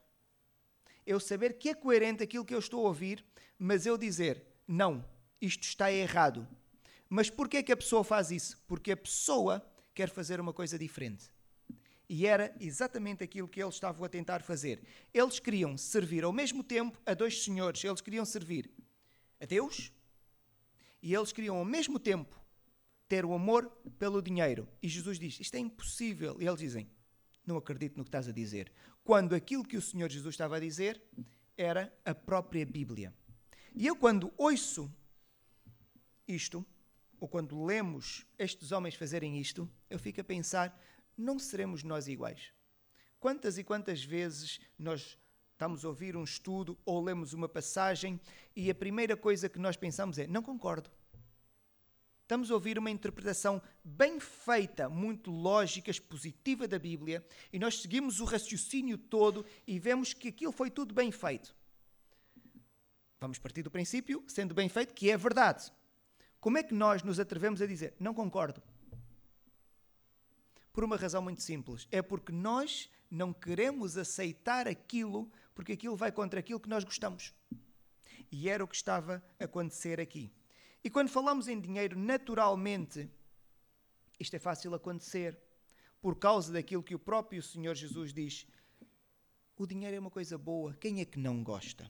eu 1.05 1.19
saber 1.19 1.57
que 1.57 1.69
é 1.69 1.73
coerente 1.73 2.23
aquilo 2.23 2.45
que 2.45 2.53
eu 2.53 2.59
estou 2.59 2.85
a 2.85 2.87
ouvir, 2.87 3.23
mas 3.57 3.85
eu 3.85 3.97
dizer, 3.97 4.43
não, 4.67 5.05
isto 5.41 5.63
está 5.63 5.91
errado. 5.91 6.47
Mas 7.09 7.29
porquê 7.29 7.61
que 7.61 7.71
a 7.71 7.77
pessoa 7.77 8.03
faz 8.03 8.31
isso? 8.31 8.57
Porque 8.67 8.91
a 8.91 8.97
pessoa 8.97 9.65
quer 9.93 10.09
fazer 10.09 10.39
uma 10.39 10.53
coisa 10.53 10.77
diferente. 10.79 11.29
E 12.07 12.27
era 12.27 12.55
exatamente 12.59 13.23
aquilo 13.23 13.47
que 13.47 13.61
eles 13.61 13.75
estavam 13.75 14.05
a 14.05 14.09
tentar 14.09 14.41
fazer. 14.43 14.81
Eles 15.13 15.39
queriam 15.39 15.77
servir 15.77 16.23
ao 16.23 16.31
mesmo 16.31 16.63
tempo 16.63 17.01
a 17.05 17.13
dois 17.13 17.43
senhores. 17.43 17.83
Eles 17.83 18.01
queriam 18.01 18.25
servir 18.25 18.69
a 19.39 19.45
Deus 19.45 19.91
e 21.01 21.13
eles 21.13 21.31
queriam 21.31 21.57
ao 21.57 21.65
mesmo 21.65 21.99
tempo 21.99 22.39
ter 23.07 23.25
o 23.25 23.33
amor 23.33 23.67
pelo 23.99 24.21
dinheiro. 24.21 24.67
E 24.81 24.87
Jesus 24.87 25.19
diz: 25.19 25.39
Isto 25.39 25.55
é 25.55 25.59
impossível. 25.59 26.37
E 26.39 26.47
eles 26.47 26.59
dizem: 26.59 26.89
Não 27.45 27.57
acredito 27.57 27.97
no 27.97 28.03
que 28.03 28.09
estás 28.09 28.27
a 28.27 28.31
dizer. 28.31 28.71
Quando 29.03 29.35
aquilo 29.35 29.63
que 29.63 29.77
o 29.77 29.81
Senhor 29.81 30.09
Jesus 30.09 30.33
estava 30.33 30.57
a 30.57 30.59
dizer 30.59 31.01
era 31.57 31.95
a 32.03 32.13
própria 32.13 32.65
Bíblia. 32.65 33.13
E 33.75 33.85
eu, 33.85 33.95
quando 33.95 34.33
ouço 34.37 34.91
isto, 36.27 36.65
ou 37.19 37.27
quando 37.27 37.63
lemos 37.63 38.25
estes 38.37 38.71
homens 38.71 38.95
fazerem 38.95 39.39
isto, 39.39 39.69
eu 39.89 39.99
fico 39.99 40.21
a 40.21 40.23
pensar: 40.23 40.75
não 41.17 41.39
seremos 41.39 41.83
nós 41.83 42.07
iguais? 42.07 42.51
Quantas 43.19 43.57
e 43.57 43.63
quantas 43.63 44.03
vezes 44.03 44.59
nós 44.77 45.17
estamos 45.51 45.85
a 45.85 45.87
ouvir 45.87 46.15
um 46.15 46.23
estudo 46.23 46.77
ou 46.85 47.01
lemos 47.01 47.33
uma 47.33 47.47
passagem 47.47 48.19
e 48.55 48.69
a 48.69 48.75
primeira 48.75 49.15
coisa 49.15 49.49
que 49.49 49.59
nós 49.59 49.77
pensamos 49.77 50.17
é: 50.17 50.27
não 50.27 50.43
concordo. 50.43 50.91
Estamos 52.21 52.49
a 52.49 52.55
ouvir 52.55 52.79
uma 52.79 52.89
interpretação 52.89 53.61
bem 53.83 54.19
feita, 54.19 54.89
muito 54.89 55.29
lógica, 55.29 55.91
expositiva 55.91 56.67
da 56.67 56.79
Bíblia, 56.79 57.23
e 57.53 57.59
nós 57.59 57.79
seguimos 57.79 58.19
o 58.19 58.25
raciocínio 58.25 58.97
todo 58.97 59.45
e 59.67 59.77
vemos 59.77 60.11
que 60.11 60.29
aquilo 60.29 60.51
foi 60.51 60.71
tudo 60.71 60.91
bem 60.91 61.11
feito. 61.11 61.55
Vamos 63.19 63.37
partir 63.37 63.61
do 63.61 63.69
princípio, 63.69 64.23
sendo 64.27 64.55
bem 64.55 64.67
feito, 64.67 64.93
que 64.93 65.11
é 65.11 65.17
verdade. 65.17 65.71
Como 66.39 66.57
é 66.57 66.63
que 66.63 66.73
nós 66.73 67.03
nos 67.03 67.19
atrevemos 67.19 67.61
a 67.61 67.67
dizer 67.67 67.95
não 67.99 68.13
concordo? 68.13 68.61
Por 70.75 70.83
uma 70.83 70.97
razão 70.97 71.21
muito 71.21 71.41
simples. 71.41 71.87
É 71.89 72.01
porque 72.01 72.33
nós 72.33 72.89
não 73.09 73.31
queremos 73.31 73.95
aceitar 73.95 74.67
aquilo 74.67 75.31
porque 75.55 75.71
aquilo 75.71 75.95
vai 75.95 76.11
contra 76.11 76.41
aquilo 76.41 76.59
que 76.59 76.67
nós 76.67 76.83
gostamos. 76.83 77.33
E 78.29 78.49
era 78.49 78.61
o 78.61 78.67
que 78.67 78.75
estava 78.75 79.23
a 79.39 79.45
acontecer 79.45 80.01
aqui. 80.01 80.33
E 80.83 80.89
quando 80.89 81.07
falamos 81.07 81.47
em 81.47 81.61
dinheiro, 81.61 81.97
naturalmente, 81.97 83.09
isto 84.19 84.35
é 84.35 84.39
fácil 84.39 84.75
acontecer 84.75 85.39
por 86.01 86.17
causa 86.17 86.51
daquilo 86.51 86.83
que 86.83 86.93
o 86.93 86.99
próprio 86.99 87.41
Senhor 87.41 87.73
Jesus 87.73 88.13
diz. 88.13 88.45
O 89.57 89.65
dinheiro 89.65 89.95
é 89.95 89.99
uma 89.99 90.11
coisa 90.11 90.37
boa, 90.37 90.73
quem 90.73 90.99
é 90.99 91.05
que 91.05 91.17
não 91.17 91.41
gosta? 91.41 91.89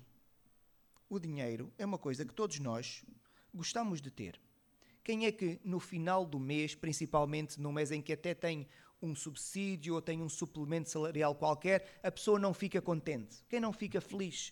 O 1.10 1.18
dinheiro 1.18 1.74
é 1.80 1.86
uma 1.88 1.98
coisa 1.98 2.24
que 2.24 2.36
todos 2.36 2.60
nós 2.60 3.04
gostamos 3.52 4.00
de 4.00 4.12
ter. 4.12 4.40
Quem 5.06 5.28
é 5.28 5.32
que 5.32 5.62
no 5.64 5.80
final 5.80 6.26
do 6.26 6.40
mês, 6.40 6.74
principalmente 6.74 7.62
no 7.62 7.72
mês 7.72 7.92
em 7.92 8.02
que 8.02 8.12
até 8.12 8.34
tem 8.34 8.68
um 9.00 9.14
subsídio 9.14 9.94
ou 9.94 10.02
tem 10.02 10.20
um 10.20 10.28
suplemento 10.28 10.90
salarial 10.90 11.36
qualquer, 11.36 12.00
a 12.02 12.10
pessoa 12.10 12.40
não 12.40 12.56
fica 12.56 12.82
contente? 12.82 13.46
Quem 13.48 13.60
não 13.60 13.72
fica 13.72 14.02
feliz? 14.02 14.52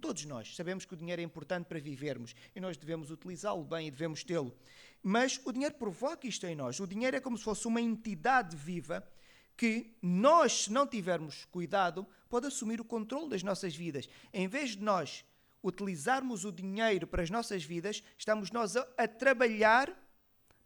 Todos 0.00 0.24
nós 0.24 0.56
sabemos 0.56 0.86
que 0.86 0.94
o 0.94 0.96
dinheiro 0.96 1.20
é 1.20 1.24
importante 1.24 1.66
para 1.66 1.78
vivermos 1.78 2.34
e 2.56 2.60
nós 2.60 2.78
devemos 2.78 3.10
utilizá-lo 3.10 3.62
bem 3.62 3.88
e 3.88 3.90
devemos 3.90 4.24
tê-lo. 4.24 4.56
Mas 5.02 5.38
o 5.44 5.52
dinheiro 5.52 5.74
provoca 5.74 6.26
isto 6.26 6.46
em 6.46 6.56
nós. 6.56 6.80
O 6.80 6.86
dinheiro 6.86 7.18
é 7.18 7.20
como 7.20 7.36
se 7.36 7.44
fosse 7.44 7.68
uma 7.68 7.82
entidade 7.82 8.56
viva 8.56 9.06
que 9.54 9.94
nós, 10.00 10.64
se 10.64 10.72
não 10.72 10.86
tivermos 10.86 11.44
cuidado, 11.44 12.06
pode 12.30 12.46
assumir 12.46 12.80
o 12.80 12.86
controle 12.86 13.28
das 13.28 13.42
nossas 13.42 13.76
vidas. 13.76 14.08
Em 14.32 14.48
vez 14.48 14.70
de 14.70 14.82
nós 14.82 15.26
utilizarmos 15.62 16.44
o 16.44 16.52
dinheiro 16.52 17.06
para 17.06 17.22
as 17.22 17.30
nossas 17.30 17.64
vidas, 17.64 18.02
estamos 18.16 18.50
nós 18.50 18.76
a, 18.76 18.86
a 18.96 19.08
trabalhar 19.08 19.92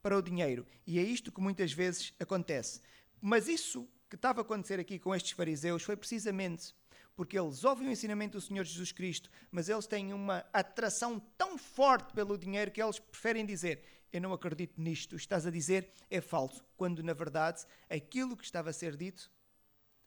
para 0.02 0.16
o 0.16 0.22
dinheiro. 0.22 0.66
E 0.86 0.98
é 0.98 1.02
isto 1.02 1.32
que 1.32 1.40
muitas 1.40 1.72
vezes 1.72 2.12
acontece. 2.20 2.80
Mas 3.20 3.48
isso 3.48 3.88
que 4.08 4.16
estava 4.16 4.40
a 4.40 4.42
acontecer 4.42 4.78
aqui 4.78 4.98
com 4.98 5.14
estes 5.14 5.32
fariseus 5.32 5.82
foi 5.82 5.96
precisamente 5.96 6.74
porque 7.16 7.38
eles 7.38 7.64
ouvem 7.64 7.88
o 7.88 7.90
ensinamento 7.90 8.38
do 8.38 8.40
Senhor 8.40 8.64
Jesus 8.64 8.90
Cristo, 8.90 9.30
mas 9.50 9.68
eles 9.68 9.86
têm 9.86 10.12
uma 10.12 10.44
atração 10.52 11.20
tão 11.38 11.56
forte 11.56 12.12
pelo 12.12 12.36
dinheiro 12.36 12.70
que 12.70 12.82
eles 12.82 12.98
preferem 12.98 13.46
dizer: 13.46 13.82
Eu 14.12 14.20
não 14.20 14.32
acredito 14.32 14.80
nisto, 14.80 15.16
estás 15.16 15.46
a 15.46 15.50
dizer 15.50 15.92
é 16.10 16.20
falso, 16.20 16.64
quando 16.76 17.02
na 17.02 17.12
verdade 17.12 17.64
aquilo 17.88 18.36
que 18.36 18.44
estava 18.44 18.70
a 18.70 18.72
ser 18.72 18.96
dito 18.96 19.30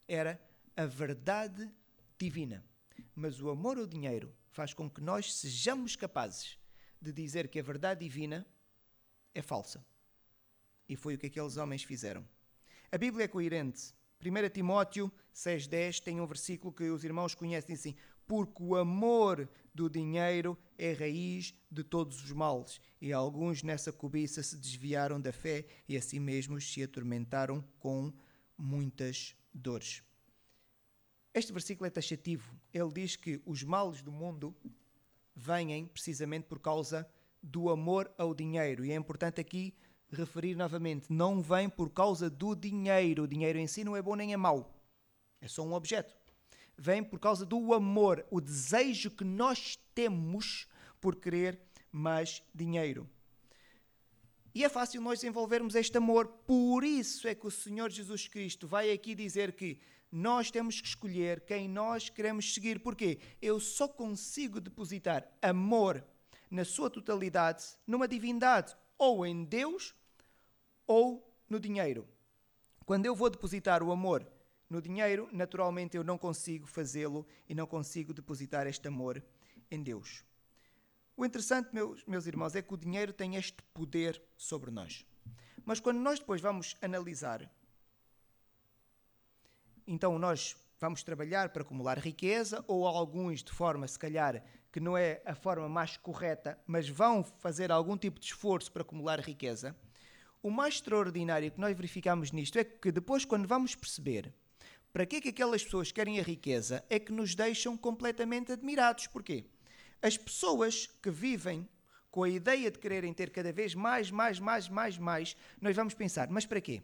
era 0.07 0.39
a 0.75 0.85
verdade 0.85 1.71
divina. 2.17 2.63
Mas 3.15 3.41
o 3.41 3.49
amor 3.49 3.77
ao 3.77 3.87
dinheiro 3.87 4.33
faz 4.57 4.73
com 4.73 4.89
que 4.89 4.99
nós 4.99 5.35
sejamos 5.35 5.95
capazes 5.95 6.57
de 6.99 7.13
dizer 7.13 7.47
que 7.47 7.59
a 7.59 7.63
verdade 7.63 7.99
divina 8.03 8.43
é 9.35 9.39
falsa. 9.39 9.85
E 10.89 10.95
foi 10.95 11.13
o 11.13 11.17
que 11.19 11.27
aqueles 11.27 11.57
homens 11.57 11.83
fizeram. 11.83 12.27
A 12.91 12.97
Bíblia 12.97 13.25
é 13.25 13.27
coerente. 13.27 13.93
1 14.19 14.49
Timóteo 14.49 15.11
6,10 15.31 15.99
tem 15.99 16.19
um 16.19 16.25
versículo 16.25 16.73
que 16.73 16.89
os 16.89 17.03
irmãos 17.03 17.35
conhecem 17.35 17.75
assim: 17.75 17.95
Porque 18.25 18.63
o 18.63 18.75
amor 18.75 19.47
do 19.75 19.87
dinheiro 19.87 20.57
é 20.75 20.91
raiz 20.91 21.53
de 21.69 21.83
todos 21.83 22.23
os 22.23 22.31
males, 22.31 22.81
e 22.99 23.13
alguns 23.13 23.61
nessa 23.61 23.93
cobiça 23.93 24.41
se 24.41 24.57
desviaram 24.57 25.21
da 25.21 25.31
fé 25.31 25.67
e 25.87 25.95
a 25.95 26.01
si 26.01 26.19
mesmos 26.19 26.67
se 26.73 26.81
atormentaram 26.81 27.63
com 27.77 28.11
muitas 28.57 29.35
dores. 29.53 30.01
Este 31.33 31.51
versículo 31.51 31.87
é 31.87 31.89
taxativo. 31.89 32.55
Ele 32.73 32.91
diz 32.91 33.15
que 33.15 33.41
os 33.45 33.63
males 33.63 34.01
do 34.01 34.11
mundo 34.11 34.55
vêm 35.35 35.85
precisamente 35.85 36.45
por 36.45 36.59
causa 36.59 37.07
do 37.41 37.69
amor 37.69 38.11
ao 38.17 38.33
dinheiro. 38.33 38.83
E 38.83 38.91
é 38.91 38.95
importante 38.95 39.39
aqui 39.39 39.73
referir 40.09 40.55
novamente: 40.55 41.11
não 41.11 41.41
vem 41.41 41.69
por 41.69 41.89
causa 41.89 42.29
do 42.29 42.55
dinheiro. 42.55 43.23
O 43.23 43.27
dinheiro 43.27 43.59
em 43.59 43.67
si 43.67 43.83
não 43.83 43.95
é 43.95 44.01
bom 44.01 44.15
nem 44.15 44.33
é 44.33 44.37
mau. 44.37 44.75
É 45.39 45.47
só 45.47 45.63
um 45.63 45.73
objeto. 45.73 46.15
Vem 46.77 47.03
por 47.03 47.19
causa 47.19 47.45
do 47.45 47.73
amor, 47.73 48.25
o 48.29 48.39
desejo 48.39 49.09
que 49.09 49.23
nós 49.23 49.77
temos 49.95 50.67
por 51.01 51.15
querer 51.15 51.59
mais 51.91 52.43
dinheiro. 52.53 53.09
E 54.53 54.63
é 54.63 54.69
fácil 54.69 55.01
nós 55.01 55.19
desenvolvermos 55.19 55.75
este 55.75 55.97
amor. 55.97 56.27
Por 56.27 56.83
isso 56.83 57.27
é 57.27 57.35
que 57.35 57.45
o 57.45 57.51
Senhor 57.51 57.91
Jesus 57.91 58.27
Cristo 58.27 58.67
vai 58.67 58.91
aqui 58.91 59.13
dizer 59.13 59.53
que 59.53 59.79
nós 60.11 60.49
temos 60.49 60.79
que 60.79 60.87
escolher 60.87 61.41
quem 61.41 61.67
nós 61.67 62.09
queremos 62.09 62.53
seguir. 62.53 62.79
Porquê? 62.79 63.19
Eu 63.41 63.59
só 63.59 63.87
consigo 63.87 64.59
depositar 64.59 65.27
amor 65.41 66.03
na 66.49 66.63
sua 66.63 66.89
totalidade 66.89 67.63
numa 67.85 68.07
divindade, 68.07 68.75
ou 68.97 69.25
em 69.25 69.43
Deus 69.43 69.93
ou 70.85 71.29
no 71.49 71.59
dinheiro. 71.59 72.07
Quando 72.85 73.05
eu 73.05 73.15
vou 73.15 73.29
depositar 73.29 73.83
o 73.83 73.91
amor 73.91 74.25
no 74.69 74.81
dinheiro, 74.81 75.29
naturalmente 75.31 75.97
eu 75.97 76.03
não 76.03 76.17
consigo 76.17 76.65
fazê-lo 76.65 77.27
e 77.47 77.53
não 77.53 77.67
consigo 77.67 78.13
depositar 78.13 78.65
este 78.65 78.87
amor 78.87 79.21
em 79.69 79.83
Deus. 79.83 80.23
O 81.15 81.25
interessante, 81.25 81.69
meus, 81.73 82.05
meus 82.05 82.27
irmãos, 82.27 82.55
é 82.55 82.61
que 82.61 82.73
o 82.73 82.77
dinheiro 82.77 83.11
tem 83.11 83.35
este 83.35 83.61
poder 83.73 84.21
sobre 84.37 84.71
nós. 84.71 85.05
Mas 85.65 85.79
quando 85.79 85.99
nós 85.99 86.19
depois 86.19 86.39
vamos 86.39 86.77
analisar 86.81 87.51
então 89.87 90.19
nós 90.19 90.55
vamos 90.79 91.01
trabalhar 91.01 91.49
para 91.49 91.63
acumular 91.63 91.97
riqueza, 91.97 92.63
ou 92.67 92.85
alguns 92.85 93.41
de 93.41 93.51
forma, 93.51 93.87
se 93.87 93.97
calhar, 93.97 94.43
que 94.71 94.79
não 94.79 94.97
é 94.97 95.21
a 95.25 95.33
forma 95.33 95.67
mais 95.67 95.97
correta, 95.97 96.59
mas 96.67 96.87
vão 96.87 97.23
fazer 97.23 97.71
algum 97.71 97.97
tipo 97.97 98.19
de 98.19 98.27
esforço 98.27 98.71
para 98.71 98.83
acumular 98.83 99.19
riqueza. 99.19 99.75
O 100.43 100.51
mais 100.51 100.75
extraordinário 100.75 101.51
que 101.51 101.59
nós 101.59 101.75
verificamos 101.75 102.31
nisto 102.31 102.59
é 102.59 102.63
que 102.63 102.91
depois, 102.91 103.25
quando 103.25 103.47
vamos 103.47 103.73
perceber 103.73 104.33
para 104.93 105.05
que 105.05 105.17
é 105.17 105.21
que 105.21 105.29
aquelas 105.29 105.63
pessoas 105.63 105.91
querem 105.91 106.19
a 106.19 106.23
riqueza, 106.23 106.83
é 106.89 106.97
que 106.97 107.11
nos 107.11 107.35
deixam 107.35 107.77
completamente 107.77 108.51
admirados. 108.51 109.05
Porquê? 109.07 109.45
As 110.01 110.17
pessoas 110.17 110.87
que 111.01 111.11
vivem 111.11 111.67
com 112.09 112.23
a 112.23 112.29
ideia 112.29 112.71
de 112.71 112.79
quererem 112.79 113.13
ter 113.13 113.29
cada 113.29 113.51
vez 113.51 113.75
mais, 113.75 114.09
mais, 114.09 114.39
mais, 114.39 114.67
mais, 114.67 114.97
mais, 114.97 115.37
nós 115.61 115.75
vamos 115.75 115.93
pensar, 115.93 116.27
mas 116.29 116.45
para 116.45 116.59
quê? 116.59 116.81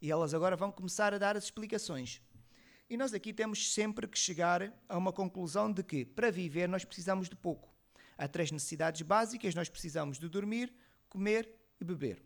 E 0.00 0.10
elas 0.10 0.34
agora 0.34 0.56
vão 0.56 0.70
começar 0.70 1.14
a 1.14 1.18
dar 1.18 1.36
as 1.36 1.44
explicações. 1.44 2.20
E 2.88 2.96
nós 2.96 3.14
aqui 3.14 3.32
temos 3.32 3.72
sempre 3.72 4.06
que 4.06 4.18
chegar 4.18 4.72
a 4.88 4.98
uma 4.98 5.12
conclusão 5.12 5.72
de 5.72 5.82
que, 5.82 6.04
para 6.04 6.30
viver, 6.30 6.68
nós 6.68 6.84
precisamos 6.84 7.28
de 7.28 7.36
pouco. 7.36 7.72
Há 8.16 8.28
três 8.28 8.50
necessidades 8.50 9.02
básicas: 9.02 9.54
nós 9.54 9.68
precisamos 9.68 10.18
de 10.18 10.28
dormir, 10.28 10.72
comer 11.08 11.50
e 11.80 11.84
beber. 11.84 12.22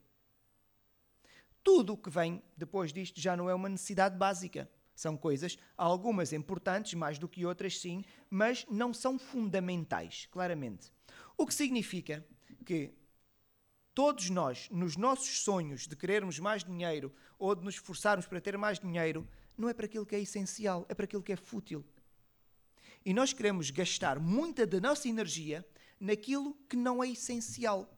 Tudo 1.63 1.93
o 1.93 1.97
que 1.97 2.11
vem 2.11 2.43
depois 2.57 2.93
disto 2.93 3.21
já 3.21 3.37
não 3.37 3.49
é 3.49 3.55
uma 3.55 3.69
necessidade 3.69 4.17
básica. 4.17 4.71
São 4.95 5.17
coisas, 5.17 5.57
algumas 5.77 6.33
importantes, 6.33 6.95
mais 6.95 7.19
do 7.19 7.29
que 7.29 7.47
outras, 7.47 7.79
sim, 7.79 8.05
mas 8.29 8.67
não 8.69 8.93
são 8.93 9.17
fundamentais, 9.17 10.27
claramente. 10.31 10.93
O 11.37 11.47
que 11.47 11.55
significa 11.55 12.27
que 12.67 12.93
todos 13.99 14.31
nós, 14.31 14.69
nos 14.71 14.97
nossos 14.97 15.41
sonhos 15.41 15.89
de 15.89 15.97
querermos 15.97 16.39
mais 16.39 16.63
dinheiro 16.63 17.13
ou 17.37 17.53
de 17.53 17.65
nos 17.65 17.75
esforçarmos 17.75 18.29
para 18.29 18.41
ter 18.41 18.57
mais 18.57 18.79
dinheiro, 18.79 19.27
não 19.57 19.69
é 19.69 19.75
para 19.75 19.87
aquilo 19.87 20.07
que 20.07 20.15
é 20.15 20.21
essencial, 20.21 20.87
é 20.89 20.95
para 20.95 21.05
aquilo 21.05 21.21
que 21.21 21.33
é 21.33 21.37
fútil. 21.37 21.85
E 23.05 23.13
nós 23.13 23.33
queremos 23.33 23.73
gastar 23.73 24.21
muita 24.21 24.65
da 24.65 24.79
nossa 24.79 25.09
energia 25.09 25.67
naquilo 25.99 26.57
que 26.69 26.77
não 26.77 27.03
é 27.03 27.09
essencial. 27.09 27.93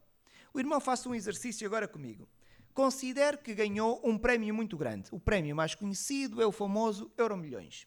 O 0.55 0.59
irmão 0.59 0.81
faça 0.81 1.07
um 1.07 1.15
exercício 1.15 1.67
agora 1.67 1.87
comigo. 1.87 2.27
Considere 2.73 3.37
que 3.37 3.53
ganhou 3.53 4.01
um 4.03 4.17
prémio 4.17 4.55
muito 4.55 4.79
grande. 4.79 5.11
O 5.13 5.21
prémio 5.21 5.55
mais 5.55 5.75
conhecido 5.75 6.41
é 6.41 6.47
o 6.47 6.53
famoso 6.53 7.13
Euromilhões. 7.19 7.87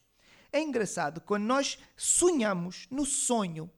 É 0.52 0.62
engraçado 0.62 1.20
quando 1.20 1.46
nós 1.46 1.80
sonhamos 1.96 2.86
no 2.92 3.04
sonho 3.04 3.68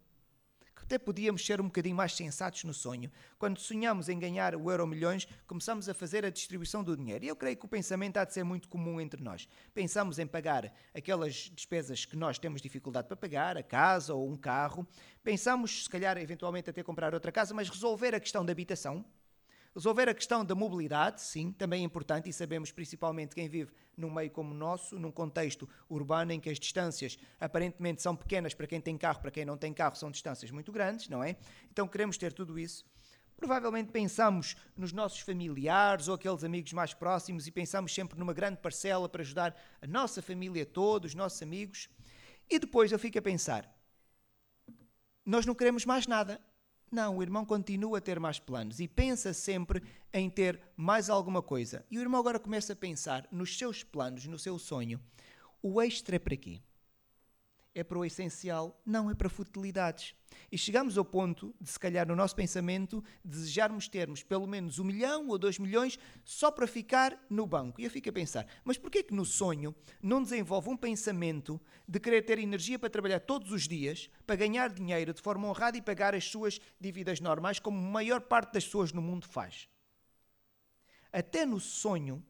até 0.87 1.00
podíamos 1.00 1.45
ser 1.45 1.61
um 1.61 1.64
bocadinho 1.64 1.97
mais 1.97 2.14
sensatos 2.14 2.62
no 2.62 2.73
sonho. 2.73 3.11
Quando 3.40 3.59
sonhamos 3.59 4.09
em 4.09 4.16
ganhar 4.16 4.55
o 4.55 4.71
euro 4.71 4.87
milhões, 4.87 5.26
começamos 5.45 5.88
a 5.88 5.95
fazer 5.95 6.25
a 6.25 6.31
distribuição 6.31 6.85
do 6.85 6.97
dinheiro. 6.97 7.25
E 7.25 7.28
eu 7.28 7.35
creio 7.35 7.57
que 7.57 7.64
o 7.64 7.69
pensamento 7.69 8.19
há 8.19 8.25
de 8.25 8.33
ser 8.33 8.45
muito 8.45 8.69
comum 8.69 9.00
entre 9.00 9.21
nós. 9.21 9.49
Pensamos 9.75 10.21
em 10.21 10.26
pagar 10.28 10.73
aquelas 10.95 11.50
despesas 11.52 12.05
que 12.05 12.16
nós 12.16 12.38
temos 12.38 12.62
dificuldade 12.62 13.09
para 13.09 13.16
pagar, 13.16 13.57
a 13.57 13.64
casa 13.64 14.14
ou 14.14 14.31
um 14.31 14.37
carro. 14.37 14.87
Pensamos, 15.25 15.85
se 15.85 15.90
calhar, 15.90 16.16
eventualmente 16.19 16.71
até 16.71 16.85
comprar 16.85 17.12
outra 17.12 17.33
casa, 17.33 17.52
mas 17.52 17.69
resolver 17.69 18.14
a 18.14 18.21
questão 18.21 18.45
da 18.45 18.52
habitação, 18.52 19.05
Resolver 19.76 20.09
a 20.09 20.14
questão 20.14 20.42
da 20.42 20.54
mobilidade, 20.54 21.21
sim, 21.21 21.52
também 21.52 21.83
é 21.83 21.85
importante 21.85 22.30
e 22.30 22.33
sabemos 22.33 22.73
principalmente 22.73 23.35
quem 23.35 23.47
vive 23.47 23.71
num 23.95 24.11
meio 24.11 24.30
como 24.30 24.54
o 24.54 24.56
nosso, 24.56 24.99
num 24.99 25.12
contexto 25.12 25.68
urbano 25.87 26.33
em 26.33 26.40
que 26.40 26.49
as 26.49 26.59
distâncias 26.59 27.18
aparentemente 27.38 28.00
são 28.00 28.16
pequenas 28.16 28.54
para 28.54 28.66
quem 28.66 28.80
tem 28.80 28.97
carro, 28.97 29.21
para 29.21 29.30
quem 29.30 29.45
não 29.45 29.59
tem 29.59 29.75
carro 29.75 29.95
são 29.95 30.11
distâncias 30.11 30.50
muito 30.50 30.73
grandes, 30.73 31.11
não 31.11 31.23
é? 31.23 31.37
Então 31.71 31.87
queremos 31.87 32.16
ter 32.16 32.33
tudo 32.33 32.59
isso. 32.59 32.87
Provavelmente 33.37 33.92
pensamos 33.92 34.56
nos 34.75 34.95
nossos 34.95 35.21
familiares 35.21 36.09
ou 36.09 36.14
aqueles 36.14 36.42
amigos 36.42 36.73
mais 36.73 36.95
próximos 36.95 37.47
e 37.47 37.50
pensamos 37.50 37.95
sempre 37.95 38.18
numa 38.18 38.33
grande 38.33 38.56
parcela 38.56 39.06
para 39.11 39.21
ajudar 39.21 39.54
a 39.83 39.87
nossa 39.87 40.23
família 40.23 40.64
toda, 40.64 41.06
os 41.06 41.14
nossos 41.14 41.42
amigos. 41.42 41.90
E 42.49 42.59
depois 42.59 42.92
eu 42.92 42.99
fico 42.99 43.18
a 43.18 43.23
pensar: 43.23 43.71
nós 45.23 45.45
não 45.45 45.54
queremos 45.54 45.85
mais 45.85 46.06
nada. 46.06 46.40
Não, 46.90 47.16
o 47.16 47.23
irmão 47.23 47.45
continua 47.45 47.99
a 47.99 48.00
ter 48.00 48.21
mais 48.21 48.38
planos 48.38 48.78
e 48.78 48.87
pensa 48.87 49.35
sempre 49.35 49.83
em 50.12 50.31
ter 50.31 50.61
mais 50.76 51.11
alguma 51.11 51.43
coisa. 51.43 51.85
E 51.90 51.99
o 51.99 52.00
irmão 52.00 52.21
agora 52.21 52.38
começa 52.38 52.73
a 52.73 52.76
pensar 52.76 53.26
nos 53.31 53.59
seus 53.59 53.83
planos, 53.83 54.26
no 54.26 54.38
seu 54.38 54.59
sonho. 54.59 55.00
O 55.61 55.83
extra 55.83 56.16
é 56.16 56.19
para 56.19 56.37
quê? 56.37 56.61
É 57.76 57.85
para 57.85 57.99
o 57.99 58.06
essencial? 58.06 58.80
Não, 58.87 59.11
é 59.11 59.14
para 59.14 59.28
futilidades. 59.28 60.14
E 60.50 60.56
chegamos 60.56 60.97
ao 60.97 61.04
ponto 61.04 61.54
de, 61.61 61.68
se 61.68 61.78
calhar, 61.78 62.09
no 62.09 62.16
nosso 62.16 62.35
pensamento, 62.35 63.04
desejarmos 63.23 63.87
termos 63.87 64.23
pelo 64.23 64.47
menos 64.47 64.78
um 64.78 64.85
milhão 64.85 65.28
ou 65.28 65.37
dois 65.37 65.59
milhões 65.59 65.99
só 66.25 66.50
para 66.50 66.66
ficar 66.66 67.23
no 67.28 67.47
banco. 67.47 67.78
E 67.78 67.85
eu 67.85 67.90
fico 67.90 68.09
a 68.09 68.12
pensar, 68.14 68.47
mas 68.64 68.78
porquê 68.78 69.02
que 69.02 69.12
no 69.12 69.26
sonho 69.26 69.75
não 70.00 70.23
desenvolve 70.23 70.71
um 70.71 70.76
pensamento 70.76 71.61
de 71.87 72.00
querer 72.00 72.23
ter 72.23 72.38
energia 72.38 72.78
para 72.78 72.88
trabalhar 72.88 73.21
todos 73.21 73.52
os 73.52 73.68
dias, 73.68 74.09
para 74.26 74.37
ganhar 74.37 74.71
dinheiro 74.71 75.12
de 75.12 75.21
forma 75.21 75.47
honrada 75.47 75.76
e 75.76 75.83
pagar 75.83 76.14
as 76.14 76.25
suas 76.25 76.59
dívidas 76.80 77.21
normais, 77.21 77.59
como 77.59 77.78
a 77.78 77.90
maior 77.90 78.23
parte 78.23 78.54
das 78.54 78.64
pessoas 78.64 78.90
no 78.90 79.02
mundo 79.02 79.28
faz? 79.28 79.68
Até 81.12 81.45
no 81.45 81.61
sonho, 81.61 82.25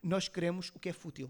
nós 0.00 0.28
queremos 0.28 0.68
o 0.68 0.78
que 0.78 0.88
é 0.88 0.92
fútil. 0.92 1.28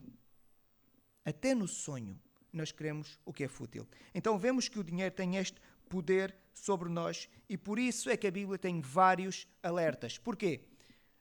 Até 1.24 1.54
no 1.54 1.66
sonho, 1.66 2.20
nós 2.52 2.72
queremos 2.72 3.18
o 3.24 3.32
que 3.32 3.44
é 3.44 3.48
fútil. 3.48 3.86
Então 4.14 4.38
vemos 4.38 4.68
que 4.68 4.78
o 4.78 4.84
dinheiro 4.84 5.14
tem 5.14 5.36
este 5.36 5.60
poder 5.88 6.34
sobre 6.54 6.88
nós 6.88 7.28
e 7.48 7.56
por 7.56 7.78
isso 7.78 8.10
é 8.10 8.16
que 8.16 8.26
a 8.26 8.30
Bíblia 8.30 8.58
tem 8.58 8.80
vários 8.80 9.46
alertas. 9.62 10.18
Porquê? 10.18 10.64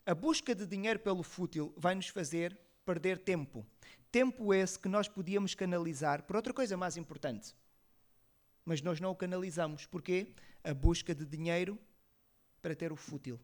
A 0.05 0.15
busca 0.15 0.53
de 0.53 0.65
dinheiro 0.65 0.99
pelo 0.99 1.23
fútil 1.23 1.73
vai 1.77 1.95
nos 1.95 2.07
fazer 2.07 2.59
perder 2.85 3.19
tempo. 3.19 3.65
Tempo 4.11 4.53
esse 4.53 4.77
que 4.77 4.89
nós 4.89 5.07
podíamos 5.07 5.55
canalizar 5.55 6.23
por 6.23 6.35
outra 6.35 6.53
coisa 6.53 6.75
mais 6.75 6.97
importante. 6.97 7.55
Mas 8.65 8.81
nós 8.81 8.99
não 8.99 9.11
o 9.11 9.15
canalizamos. 9.15 9.85
Porquê? 9.85 10.33
A 10.63 10.73
busca 10.73 11.15
de 11.15 11.25
dinheiro 11.25 11.79
para 12.61 12.75
ter 12.75 12.91
o 12.91 12.95
fútil 12.95 13.39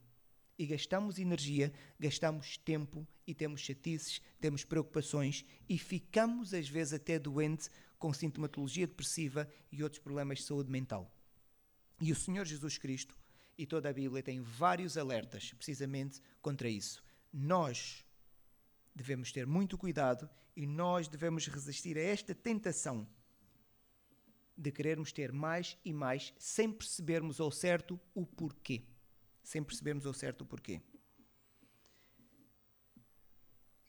e 0.57 0.65
gastamos 0.65 1.19
energia, 1.19 1.71
gastamos 1.99 2.57
tempo 2.57 3.07
e 3.25 3.33
temos 3.33 3.61
chatices, 3.61 4.21
temos 4.39 4.63
preocupações 4.63 5.45
e 5.69 5.77
ficamos 5.77 6.53
às 6.53 6.67
vezes 6.67 6.93
até 6.93 7.19
doentes 7.19 7.69
com 7.99 8.13
sintomatologia 8.13 8.87
depressiva 8.87 9.47
e 9.71 9.83
outros 9.83 10.01
problemas 10.01 10.39
de 10.39 10.45
saúde 10.45 10.71
mental. 10.71 11.11
E 12.01 12.11
o 12.11 12.15
Senhor 12.15 12.45
Jesus 12.45 12.77
Cristo 12.77 13.15
e 13.57 13.65
toda 13.65 13.89
a 13.89 13.93
Bíblia 13.93 14.23
tem 14.23 14.41
vários 14.41 14.97
alertas 14.97 15.53
precisamente 15.53 16.21
contra 16.41 16.69
isso. 16.69 17.03
Nós 17.31 18.03
devemos 18.95 19.31
ter 19.31 19.45
muito 19.45 19.77
cuidado 19.77 20.29
e 20.55 20.65
nós 20.65 21.07
devemos 21.07 21.47
resistir 21.47 21.97
a 21.97 22.01
esta 22.01 22.33
tentação 22.33 23.07
de 24.55 24.71
querermos 24.71 25.11
ter 25.11 25.31
mais 25.31 25.77
e 25.85 25.93
mais 25.93 26.33
sem 26.39 26.71
percebermos 26.71 27.39
ao 27.39 27.51
certo 27.51 27.99
o 28.15 28.25
porquê 28.25 28.83
sem 29.47 29.63
percebermos 29.63 30.05
ao 30.05 30.13
certo 30.13 30.41
o 30.41 30.45
porquê. 30.45 30.81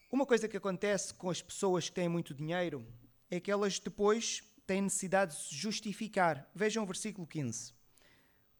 Uma 0.09 0.25
coisa 0.25 0.47
que 0.47 0.55
acontece 0.55 1.13
com 1.13 1.29
as 1.29 1.41
pessoas 1.41 1.89
que 1.89 1.95
têm 1.95 2.07
muito 2.07 2.33
dinheiro 2.33 2.87
é 3.29 3.41
que 3.41 3.51
elas 3.51 3.77
depois 3.77 4.41
têm 4.65 4.83
necessidade 4.83 5.35
de 5.35 5.43
se 5.43 5.53
justificar. 5.53 6.49
Vejam 6.55 6.83
o 6.83 6.87
versículo 6.87 7.27
15. 7.27 7.73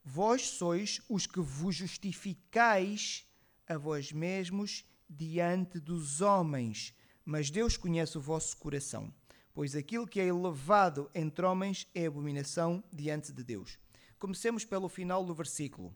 Vós 0.04 0.42
sois 0.42 1.00
os 1.08 1.26
que 1.26 1.40
vos 1.40 1.74
justificais 1.74 3.26
a 3.66 3.78
vós 3.78 4.12
mesmos 4.12 4.84
diante 5.10 5.80
dos 5.80 6.20
homens, 6.20 6.94
mas 7.24 7.50
Deus 7.50 7.78
conhece 7.78 8.18
o 8.18 8.22
vosso 8.22 8.58
coração, 8.58 9.14
pois 9.54 9.74
aquilo 9.74 10.06
que 10.06 10.20
é 10.20 10.28
elevado 10.28 11.10
entre 11.16 11.46
homens 11.46 11.88
é 11.96 12.08
abominação 12.08 12.84
diante 12.92 13.32
de 13.32 13.44
Deus. 13.44 13.80
Comecemos 14.20 14.66
pelo 14.66 14.90
final 14.90 15.24
do 15.24 15.34
versículo. 15.34 15.96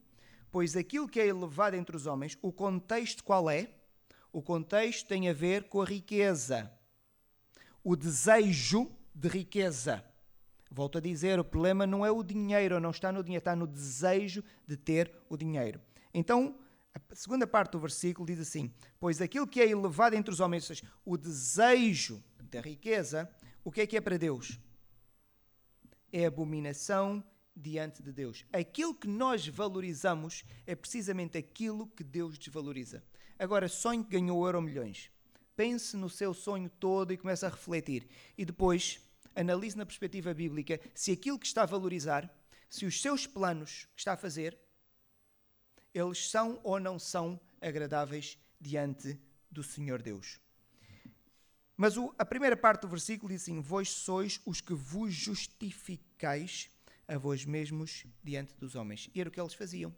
Pois 0.54 0.78
aquilo 0.78 1.10
que 1.10 1.20
é 1.20 1.26
elevado 1.26 1.76
entre 1.76 1.96
os 1.96 2.06
homens, 2.06 2.38
o 2.40 2.52
contexto 2.52 3.24
qual 3.24 3.50
é? 3.50 3.72
O 4.32 4.40
contexto 4.40 5.08
tem 5.08 5.28
a 5.28 5.34
ver 5.34 5.64
com 5.64 5.82
a 5.82 5.86
riqueza. 5.86 6.72
O 7.84 7.96
desejo 7.96 8.92
de 9.16 9.28
riqueza. 9.28 10.06
Volto 10.70 11.00
a 11.00 11.02
dizer, 11.02 11.40
o 11.40 11.44
problema 11.44 11.88
não 11.88 12.06
é 12.06 12.12
o 12.12 12.22
dinheiro, 12.22 12.80
não 12.80 12.92
está 12.92 13.12
no 13.12 13.24
dinheiro, 13.24 13.42
está 13.42 13.56
no 13.56 13.66
desejo 13.66 14.44
de 14.68 14.78
ter 14.78 15.12
o 15.28 15.36
dinheiro. 15.36 15.82
Então, 16.14 16.56
a 16.94 17.16
segunda 17.16 17.48
parte 17.48 17.72
do 17.72 17.80
versículo 17.80 18.28
diz 18.28 18.40
assim: 18.40 18.72
Pois 19.00 19.24
aquilo 19.24 19.48
que 19.48 19.60
é 19.60 19.68
elevado 19.68 20.16
entre 20.16 20.32
os 20.32 20.40
homens, 20.40 20.70
ou 20.70 20.76
seja, 20.76 20.88
o 21.04 21.18
desejo 21.18 22.24
da 22.44 22.62
riqueza, 22.62 23.28
o 23.64 23.72
que 23.72 23.82
é 23.82 23.88
que 23.88 23.98
é 23.98 24.02
para 24.02 24.20
Deus? 24.20 24.60
É 26.12 26.28
abominação 26.28 27.24
diante 27.56 28.02
de 28.02 28.12
Deus. 28.12 28.46
Aquilo 28.52 28.96
que 28.96 29.08
nós 29.08 29.48
valorizamos 29.48 30.44
é 30.66 30.76
precisamente 30.76 31.38
aquilo 31.38 31.88
que 31.88 32.04
Deus 32.04 32.38
desvaloriza. 32.38 33.04
Agora, 33.38 33.68
sonho 33.68 34.04
que 34.04 34.12
ganhou 34.12 34.46
euro 34.46 34.62
milhões. 34.62 35.12
Pense 35.56 35.96
no 35.96 36.10
seu 36.10 36.34
sonho 36.34 36.70
todo 36.70 37.14
e 37.14 37.18
comece 37.18 37.46
a 37.46 37.50
refletir. 37.50 38.08
E 38.38 38.46
depois, 38.46 39.00
analise 39.36 39.78
na 39.78 39.86
perspectiva 39.86 40.34
bíblica 40.34 40.80
se 40.96 41.12
aquilo 41.12 41.40
que 41.40 41.46
está 41.46 41.64
a 41.64 41.68
valorizar, 41.68 42.30
se 42.70 42.86
os 42.86 43.02
seus 43.02 43.28
planos 43.28 43.88
que 43.96 44.02
está 44.02 44.14
a 44.14 44.18
fazer, 44.18 44.58
eles 45.94 46.30
são 46.30 46.60
ou 46.64 46.80
não 46.80 46.98
são 46.98 47.40
agradáveis 47.62 48.38
diante 48.60 49.20
do 49.50 49.64
Senhor 49.64 50.02
Deus. 50.02 50.40
Mas 51.78 51.98
o, 51.98 52.14
a 52.18 52.26
primeira 52.26 52.58
parte 52.58 52.82
do 52.82 52.88
versículo 52.88 53.32
diz 53.32 53.44
assim: 53.44 53.62
Vós 53.62 53.90
sois 53.90 54.40
os 54.46 54.62
que 54.62 54.74
vos 54.74 55.14
justificais 55.14 56.70
a 57.08 57.18
vós 57.18 57.46
mesmos 57.46 58.06
diante 58.24 58.56
dos 58.56 58.76
homens. 58.76 59.10
E 59.14 59.20
era 59.20 59.30
o 59.30 59.32
que 59.32 59.40
eles 59.40 59.54
faziam. 59.54 59.94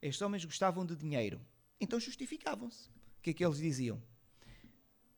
Estes 0.00 0.22
homens 0.22 0.44
gostavam 0.44 0.86
de 0.86 0.94
dinheiro, 0.94 1.40
então 1.80 1.98
justificavam-se. 1.98 2.88
O 3.18 3.22
que 3.22 3.30
é 3.30 3.32
que 3.32 3.44
eles 3.44 3.58
diziam? 3.58 4.02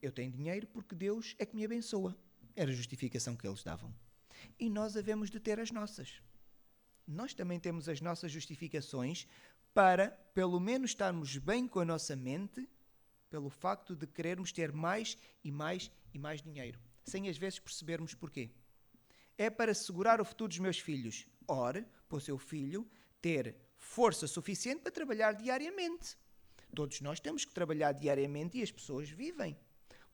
Eu 0.01 0.11
tenho 0.11 0.33
dinheiro 0.33 0.67
porque 0.67 0.95
Deus 0.95 1.35
é 1.39 1.45
que 1.45 1.55
me 1.55 1.65
abençoa. 1.65 2.17
Era 2.57 2.71
a 2.71 2.75
justificação 2.75 3.37
que 3.37 3.47
eles 3.47 3.63
davam. 3.63 3.95
E 4.59 4.71
nós 4.71 4.97
havemos 4.97 5.31
de 5.31 5.39
ter 5.39 5.61
as 5.61 5.71
nossas. 5.71 6.23
Nós 7.07 7.35
também 7.35 7.61
temos 7.61 7.89
as 7.89 8.01
nossas 8.01 8.33
justificações 8.33 9.27
para, 9.75 10.11
pelo 10.35 10.59
menos, 10.59 10.91
estarmos 10.91 11.37
bem 11.37 11.69
com 11.69 11.81
a 11.81 11.85
nossa 11.85 12.17
mente 12.17 12.69
pelo 13.29 13.51
facto 13.51 13.95
de 13.95 14.07
querermos 14.07 14.51
ter 14.51 14.73
mais 14.73 15.17
e 15.45 15.53
mais 15.53 15.91
e 16.13 16.19
mais 16.19 16.43
dinheiro, 16.43 16.81
sem 17.05 17.29
às 17.29 17.39
vezes 17.39 17.61
percebermos 17.61 18.15
porquê 18.15 18.51
é 19.41 19.49
para 19.49 19.73
segurar 19.73 20.21
o 20.21 20.25
futuro 20.25 20.51
dos 20.51 20.59
meus 20.59 20.79
filhos. 20.79 21.27
Ore 21.49 21.87
o 22.11 22.21
seu 22.21 22.37
filho 22.37 22.87
ter 23.23 23.57
força 23.79 24.27
suficiente 24.27 24.83
para 24.83 24.93
trabalhar 24.93 25.33
diariamente. 25.33 26.15
Todos 26.75 27.01
nós 27.01 27.21
temos 27.21 27.47
que 27.47 27.55
trabalhar 27.55 27.93
diariamente 27.93 28.59
e 28.59 28.63
as 28.63 28.71
pessoas 28.71 29.09
vivem. 29.09 29.57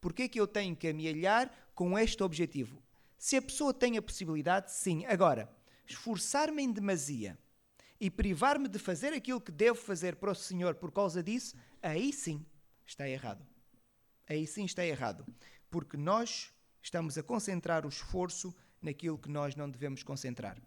Por 0.01 0.13
que 0.13 0.23
é 0.23 0.29
que 0.29 0.39
eu 0.39 0.47
tenho 0.47 0.77
que 0.77 0.87
amealhar 0.87 1.53
com 1.75 1.99
este 1.99 2.23
objetivo? 2.23 2.81
Se 3.19 3.35
a 3.35 3.43
pessoa 3.43 3.75
tem 3.75 3.97
a 3.97 4.03
possibilidade, 4.03 4.71
sim. 4.71 5.05
Agora, 5.07 5.53
esforçar-me 5.85 6.63
em 6.63 6.71
demasia 6.71 7.37
e 7.99 8.09
privar-me 8.09 8.69
de 8.69 8.79
fazer 8.79 9.13
aquilo 9.13 9.41
que 9.41 9.51
devo 9.51 9.81
fazer 9.81 10.15
para 10.15 10.31
o 10.31 10.37
Senhor 10.37 10.77
por 10.77 10.93
causa 10.93 11.21
disso, 11.21 11.57
aí 11.83 12.13
sim 12.13 12.47
está 12.87 13.09
errado. 13.09 13.45
Aí 14.29 14.47
sim 14.47 14.65
está 14.65 14.87
errado. 14.87 15.27
Porque 15.69 15.97
nós 15.97 16.53
estamos 16.81 17.19
a 17.19 17.25
concentrar 17.25 17.85
o 17.85 17.89
esforço 17.89 18.55
naquilo 18.81 19.19
que 19.19 19.29
nós 19.29 19.55
não 19.57 19.71
devemos 19.71 20.03
concentrar. 20.03 20.61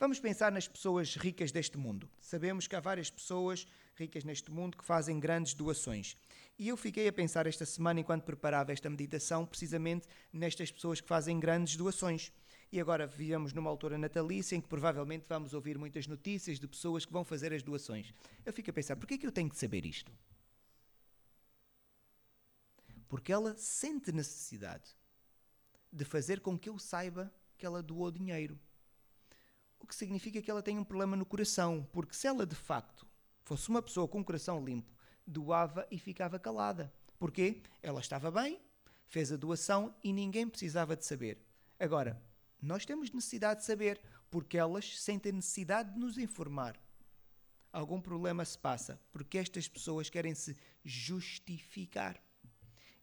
Vamos 0.00 0.18
pensar 0.18 0.50
nas 0.50 0.66
pessoas 0.66 1.14
ricas 1.14 1.52
deste 1.52 1.76
mundo. 1.76 2.08
Sabemos 2.20 2.66
que 2.66 2.74
há 2.74 2.80
várias 2.80 3.10
pessoas 3.10 3.66
ricas 3.94 4.24
neste 4.24 4.50
mundo 4.50 4.78
que 4.78 4.84
fazem 4.84 5.20
grandes 5.20 5.52
doações. 5.52 6.16
E 6.58 6.68
eu 6.68 6.76
fiquei 6.76 7.06
a 7.06 7.12
pensar 7.12 7.46
esta 7.46 7.66
semana, 7.66 8.00
enquanto 8.00 8.24
preparava 8.24 8.72
esta 8.72 8.88
meditação, 8.88 9.44
precisamente 9.44 10.08
nestas 10.32 10.72
pessoas 10.72 11.02
que 11.02 11.06
fazem 11.06 11.38
grandes 11.38 11.76
doações. 11.76 12.32
E 12.72 12.80
agora 12.80 13.06
vivemos 13.06 13.52
numa 13.52 13.68
altura 13.68 13.98
natalícia 13.98 14.56
em 14.56 14.60
que 14.62 14.68
provavelmente 14.68 15.26
vamos 15.28 15.52
ouvir 15.52 15.76
muitas 15.76 16.06
notícias 16.06 16.58
de 16.58 16.66
pessoas 16.66 17.04
que 17.04 17.12
vão 17.12 17.22
fazer 17.22 17.52
as 17.52 17.62
doações. 17.62 18.14
Eu 18.46 18.54
fico 18.54 18.70
a 18.70 18.72
pensar, 18.72 18.96
por 18.96 19.06
que 19.06 19.14
é 19.14 19.18
que 19.18 19.26
eu 19.26 19.32
tenho 19.32 19.50
que 19.50 19.58
saber 19.58 19.84
isto? 19.84 20.10
Porque 23.06 23.32
ela 23.32 23.54
sente 23.58 24.12
necessidade 24.12 24.96
de 25.92 26.06
fazer 26.06 26.40
com 26.40 26.58
que 26.58 26.70
eu 26.70 26.78
saiba 26.78 27.30
que 27.60 27.66
ela 27.66 27.82
doou 27.82 28.10
dinheiro. 28.10 28.58
O 29.78 29.86
que 29.86 29.94
significa 29.94 30.40
que 30.40 30.50
ela 30.50 30.62
tem 30.62 30.78
um 30.78 30.84
problema 30.84 31.14
no 31.14 31.26
coração, 31.26 31.86
porque 31.92 32.14
se 32.14 32.26
ela 32.26 32.46
de 32.46 32.56
facto 32.56 33.06
fosse 33.44 33.68
uma 33.68 33.82
pessoa 33.82 34.08
com 34.08 34.20
o 34.20 34.24
coração 34.24 34.64
limpo, 34.64 34.90
doava 35.26 35.86
e 35.90 35.98
ficava 35.98 36.38
calada. 36.38 36.92
Porquê? 37.18 37.62
Ela 37.82 38.00
estava 38.00 38.30
bem, 38.30 38.58
fez 39.06 39.30
a 39.30 39.36
doação 39.36 39.94
e 40.02 40.10
ninguém 40.10 40.48
precisava 40.48 40.96
de 40.96 41.04
saber. 41.04 41.44
Agora, 41.78 42.20
nós 42.62 42.86
temos 42.86 43.10
necessidade 43.10 43.60
de 43.60 43.66
saber, 43.66 44.00
porque 44.30 44.56
elas 44.56 45.00
sentem 45.00 45.32
necessidade 45.32 45.92
de 45.92 45.98
nos 45.98 46.16
informar. 46.16 46.80
Algum 47.70 48.00
problema 48.00 48.44
se 48.44 48.58
passa, 48.58 48.98
porque 49.12 49.36
estas 49.36 49.68
pessoas 49.68 50.08
querem 50.08 50.34
se 50.34 50.56
justificar. 50.82 52.18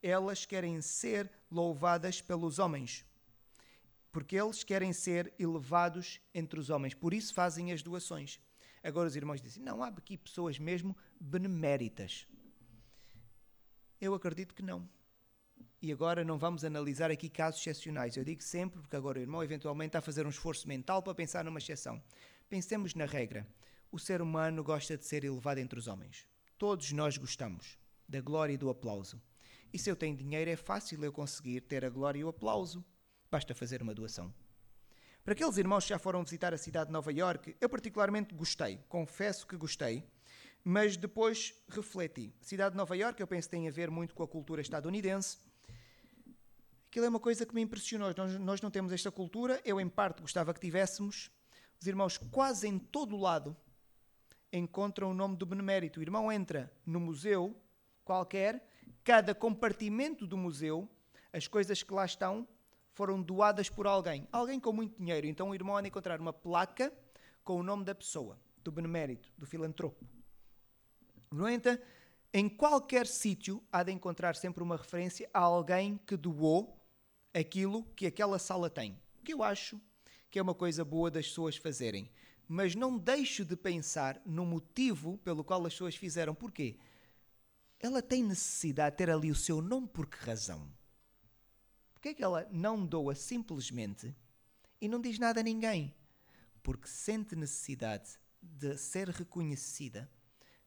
Elas 0.02 0.46
querem 0.46 0.82
ser 0.82 1.32
louvadas 1.50 2.22
pelos 2.22 2.58
homens 2.60 3.06
porque 4.18 4.36
eles 4.36 4.64
querem 4.64 4.92
ser 4.94 5.32
elevados 5.38 6.20
entre 6.34 6.60
os 6.60 6.72
homens, 6.72 6.96
por 6.96 7.14
isso 7.14 7.36
fazem 7.36 7.72
as 7.72 7.84
doações. 7.84 8.40
Agora 8.84 9.08
os 9.08 9.16
irmãos 9.16 9.40
dizem: 9.40 9.62
não, 9.62 9.84
há 9.84 9.90
aqui 9.90 10.18
pessoas 10.18 10.58
mesmo 10.58 10.98
beneméritas. 11.20 12.26
Eu 14.02 14.16
acredito 14.16 14.56
que 14.56 14.64
não. 14.64 14.90
e 15.80 15.92
agora 15.92 16.26
não 16.26 16.36
vamos 16.36 16.66
analisar 16.66 17.12
aqui 17.12 17.30
casos 17.30 17.62
excepcionais. 17.62 18.18
Eu 18.18 18.24
digo 18.24 18.42
sempre, 18.42 18.82
porque 18.82 18.96
agora 18.96 19.20
o 19.20 19.22
irmão 19.22 19.44
eventualmente 19.44 19.90
está 19.90 20.00
a 20.00 20.02
fazer 20.02 20.26
um 20.26 20.32
esforço 20.32 20.68
mental 20.68 21.04
para 21.04 21.14
pensar 21.14 21.46
numa 21.46 21.60
exceção. 21.60 22.02
Pensemos 22.50 22.96
na 22.96 23.06
regra. 23.06 23.48
O 23.92 24.00
ser 24.00 24.20
humano 24.20 24.64
gosta 24.64 24.98
de 24.98 25.06
ser 25.06 25.26
elevado 25.26 25.60
entre 25.60 25.78
os 25.78 25.88
homens. 25.88 26.28
Todos 26.58 26.92
nós 26.92 27.18
gostamos 27.18 27.78
da 28.10 28.20
glória 28.20 28.54
e 28.54 28.58
do 28.58 28.72
aplauso. 28.72 29.22
E 29.72 29.78
se 29.78 29.92
eu 29.92 29.96
tenho 29.96 30.18
dinheiro, 30.18 30.50
é 30.50 30.56
fácil 30.56 31.04
eu 31.06 31.14
conseguir 31.14 31.62
ter 31.62 31.86
a 31.86 31.90
glória 31.92 32.18
e 32.18 32.24
o 32.24 32.30
aplauso. 32.30 32.84
Basta 33.32 33.54
fazer 33.54 33.82
uma 33.82 33.94
doação. 33.94 34.34
Para 35.24 35.34
aqueles 35.34 35.58
irmãos 35.58 35.84
que 35.84 35.90
já 35.90 36.00
foram 36.00 36.24
visitar 36.24 36.54
a 36.54 36.58
cidade 36.58 36.88
de 36.88 36.94
Nova 36.94 37.12
York, 37.12 37.56
eu 37.60 37.68
particularmente 37.68 38.34
gostei. 38.34 38.80
Confesso 38.88 39.46
que 39.46 39.58
gostei. 39.58 40.04
Mas 40.64 40.98
depois 40.98 41.54
refleti. 41.70 42.34
A 42.42 42.44
cidade 42.46 42.72
de 42.72 42.78
Nova 42.78 42.96
York, 42.96 43.20
eu 43.20 43.28
penso, 43.28 43.50
tem 43.50 43.68
a 43.68 43.72
ver 43.72 43.90
muito 43.92 44.16
com 44.16 44.24
a 44.24 44.28
cultura 44.28 44.62
estadunidense 44.62 45.38
Aquilo 46.98 47.06
é 47.06 47.10
uma 47.10 47.20
coisa 47.20 47.46
que 47.46 47.54
me 47.54 47.62
impressionou. 47.62 48.14
Nós, 48.18 48.40
nós 48.40 48.62
não 48.62 48.72
temos 48.72 48.92
esta 48.92 49.12
cultura, 49.12 49.62
eu 49.66 49.80
em 49.80 49.90
parte 49.90 50.22
gostava 50.22 50.54
que 50.54 50.60
tivéssemos. 50.60 51.30
Os 51.80 51.86
irmãos, 51.86 52.18
quase 52.18 52.68
em 52.68 52.80
todo 52.80 53.16
o 53.16 53.20
lado, 53.20 53.56
encontram 54.52 55.12
o 55.12 55.14
nome 55.14 55.36
do 55.36 55.46
benemérito. 55.46 56.00
O 56.00 56.04
irmão 56.04 56.32
entra 56.32 56.72
no 56.86 57.00
museu 57.00 57.56
qualquer, 58.04 58.68
cada 59.04 59.36
compartimento 59.36 60.26
do 60.26 60.38
museu, 60.38 60.90
as 61.32 61.46
coisas 61.46 61.84
que 61.84 61.94
lá 61.94 62.06
estão 62.06 62.48
foram 62.98 63.22
doadas 63.22 63.70
por 63.70 63.86
alguém. 63.86 64.28
Alguém 64.32 64.60
com 64.60 64.74
muito 64.74 64.98
dinheiro. 64.98 65.28
Então 65.28 65.50
o 65.50 65.54
irmão 65.54 65.78
anda 65.78 65.86
a 65.86 65.90
encontrar 65.90 66.20
uma 66.20 66.34
placa 66.34 66.92
com 67.44 67.60
o 67.60 67.62
nome 67.64 67.86
da 67.86 67.94
pessoa, 67.94 68.40
do 68.64 68.72
benemérito, 68.72 69.32
do 69.38 69.46
filantropo. 69.46 70.04
No 71.32 71.48
entanto, 71.48 71.84
em 72.34 72.50
qualquer 72.50 73.06
sítio 73.06 73.64
há 73.72 73.84
de 73.84 73.92
encontrar 73.92 74.36
sempre 74.36 74.64
uma 74.64 74.76
referência 74.76 75.30
a 75.32 75.42
alguém 75.42 76.00
que 76.08 76.18
doou 76.18 76.84
aquilo 77.32 77.84
que 77.96 78.08
aquela 78.08 78.40
sala 78.40 78.68
tem. 78.68 79.00
Que 79.24 79.32
eu 79.32 79.44
acho 79.44 79.80
que 80.32 80.40
é 80.40 80.42
uma 80.42 80.56
coisa 80.56 80.84
boa 80.84 81.12
das 81.12 81.28
pessoas 81.28 81.56
fazerem. 81.56 82.10
Mas 82.48 82.74
não 82.74 82.98
deixo 82.98 83.46
de 83.46 83.56
pensar 83.56 84.20
no 84.26 84.44
motivo 84.44 85.20
pelo 85.20 85.44
qual 85.44 85.64
as 85.68 85.74
pessoas 85.74 85.96
fizeram. 85.96 86.34
Porquê? 86.34 86.80
Ela 87.80 88.02
tem 88.02 88.24
necessidade 88.24 88.96
de 88.96 88.98
ter 88.98 89.12
ali 89.12 89.30
o 89.30 89.36
seu 89.36 89.62
nome 89.62 89.88
por 89.88 90.08
que 90.08 90.18
razão? 90.18 90.76
Porquê 91.98 92.10
é 92.10 92.14
que 92.14 92.24
ela 92.24 92.48
não 92.52 92.86
doa 92.86 93.16
simplesmente 93.16 94.16
e 94.80 94.88
não 94.88 95.02
diz 95.02 95.18
nada 95.18 95.40
a 95.40 95.44
ninguém? 95.44 95.96
Porque 96.62 96.88
sente 96.88 97.36
necessidade 97.36 98.20
de 98.40 98.78
ser 98.78 99.10
reconhecida 99.10 100.08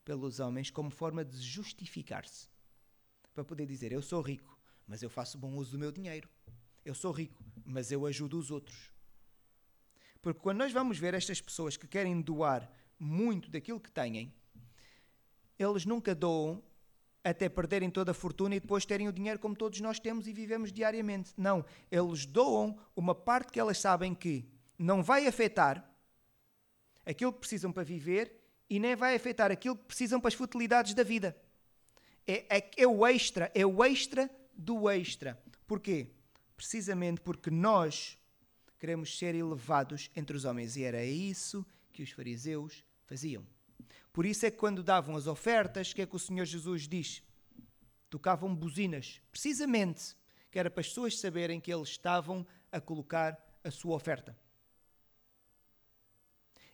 pelos 0.04 0.40
homens 0.40 0.72
como 0.72 0.90
forma 0.90 1.24
de 1.24 1.40
justificar-se. 1.40 2.48
Para 3.32 3.44
poder 3.44 3.64
dizer: 3.64 3.92
Eu 3.92 4.02
sou 4.02 4.20
rico, 4.20 4.58
mas 4.88 5.04
eu 5.04 5.08
faço 5.08 5.38
bom 5.38 5.54
uso 5.54 5.70
do 5.70 5.78
meu 5.78 5.92
dinheiro. 5.92 6.28
Eu 6.84 6.96
sou 6.96 7.12
rico, 7.12 7.44
mas 7.64 7.92
eu 7.92 8.06
ajudo 8.06 8.36
os 8.36 8.50
outros. 8.50 8.92
Porque 10.20 10.40
quando 10.40 10.58
nós 10.58 10.72
vamos 10.72 10.98
ver 10.98 11.14
estas 11.14 11.40
pessoas 11.40 11.76
que 11.76 11.86
querem 11.86 12.20
doar 12.20 12.68
muito 12.98 13.48
daquilo 13.48 13.78
que 13.78 13.92
têm, 13.92 14.34
eles 15.56 15.86
nunca 15.86 16.12
doam 16.12 16.60
até 17.22 17.48
perderem 17.48 17.90
toda 17.90 18.12
a 18.12 18.14
fortuna 18.14 18.54
e 18.54 18.60
depois 18.60 18.86
terem 18.86 19.08
o 19.08 19.12
dinheiro 19.12 19.38
como 19.38 19.54
todos 19.54 19.80
nós 19.80 19.98
temos 19.98 20.26
e 20.26 20.32
vivemos 20.32 20.72
diariamente. 20.72 21.32
Não, 21.36 21.64
eles 21.90 22.26
doam 22.26 22.78
uma 22.96 23.14
parte 23.14 23.52
que 23.52 23.60
elas 23.60 23.78
sabem 23.78 24.14
que 24.14 24.48
não 24.78 25.02
vai 25.02 25.26
afetar 25.26 25.88
aquilo 27.04 27.32
que 27.32 27.40
precisam 27.40 27.72
para 27.72 27.82
viver 27.82 28.36
e 28.68 28.78
nem 28.78 28.96
vai 28.96 29.14
afetar 29.14 29.50
aquilo 29.50 29.76
que 29.76 29.84
precisam 29.84 30.20
para 30.20 30.28
as 30.28 30.34
futilidades 30.34 30.94
da 30.94 31.02
vida. 31.02 31.36
É, 32.26 32.58
é, 32.58 32.70
é 32.78 32.86
o 32.86 33.06
extra, 33.06 33.50
é 33.54 33.66
o 33.66 33.84
extra 33.84 34.30
do 34.54 34.88
extra. 34.88 35.38
Porquê? 35.66 36.10
precisamente 36.60 37.22
porque 37.22 37.50
nós 37.50 38.18
queremos 38.78 39.18
ser 39.18 39.34
elevados 39.34 40.10
entre 40.14 40.36
os 40.36 40.44
homens. 40.44 40.76
E 40.76 40.82
era 40.82 41.02
isso 41.02 41.64
que 41.90 42.02
os 42.02 42.10
fariseus 42.10 42.84
faziam. 43.06 43.46
Por 44.12 44.26
isso 44.26 44.44
é 44.44 44.50
que 44.50 44.56
quando 44.56 44.82
davam 44.82 45.16
as 45.16 45.26
ofertas, 45.26 45.90
o 45.90 45.94
que 45.94 46.02
é 46.02 46.06
que 46.06 46.16
o 46.16 46.18
Senhor 46.18 46.44
Jesus 46.44 46.88
diz? 46.88 47.22
Tocavam 48.08 48.54
buzinas, 48.54 49.20
precisamente, 49.30 50.16
que 50.50 50.58
era 50.58 50.70
para 50.70 50.80
as 50.80 50.88
pessoas 50.88 51.18
saberem 51.18 51.60
que 51.60 51.72
eles 51.72 51.90
estavam 51.90 52.46
a 52.72 52.80
colocar 52.80 53.38
a 53.62 53.70
sua 53.70 53.94
oferta. 53.94 54.36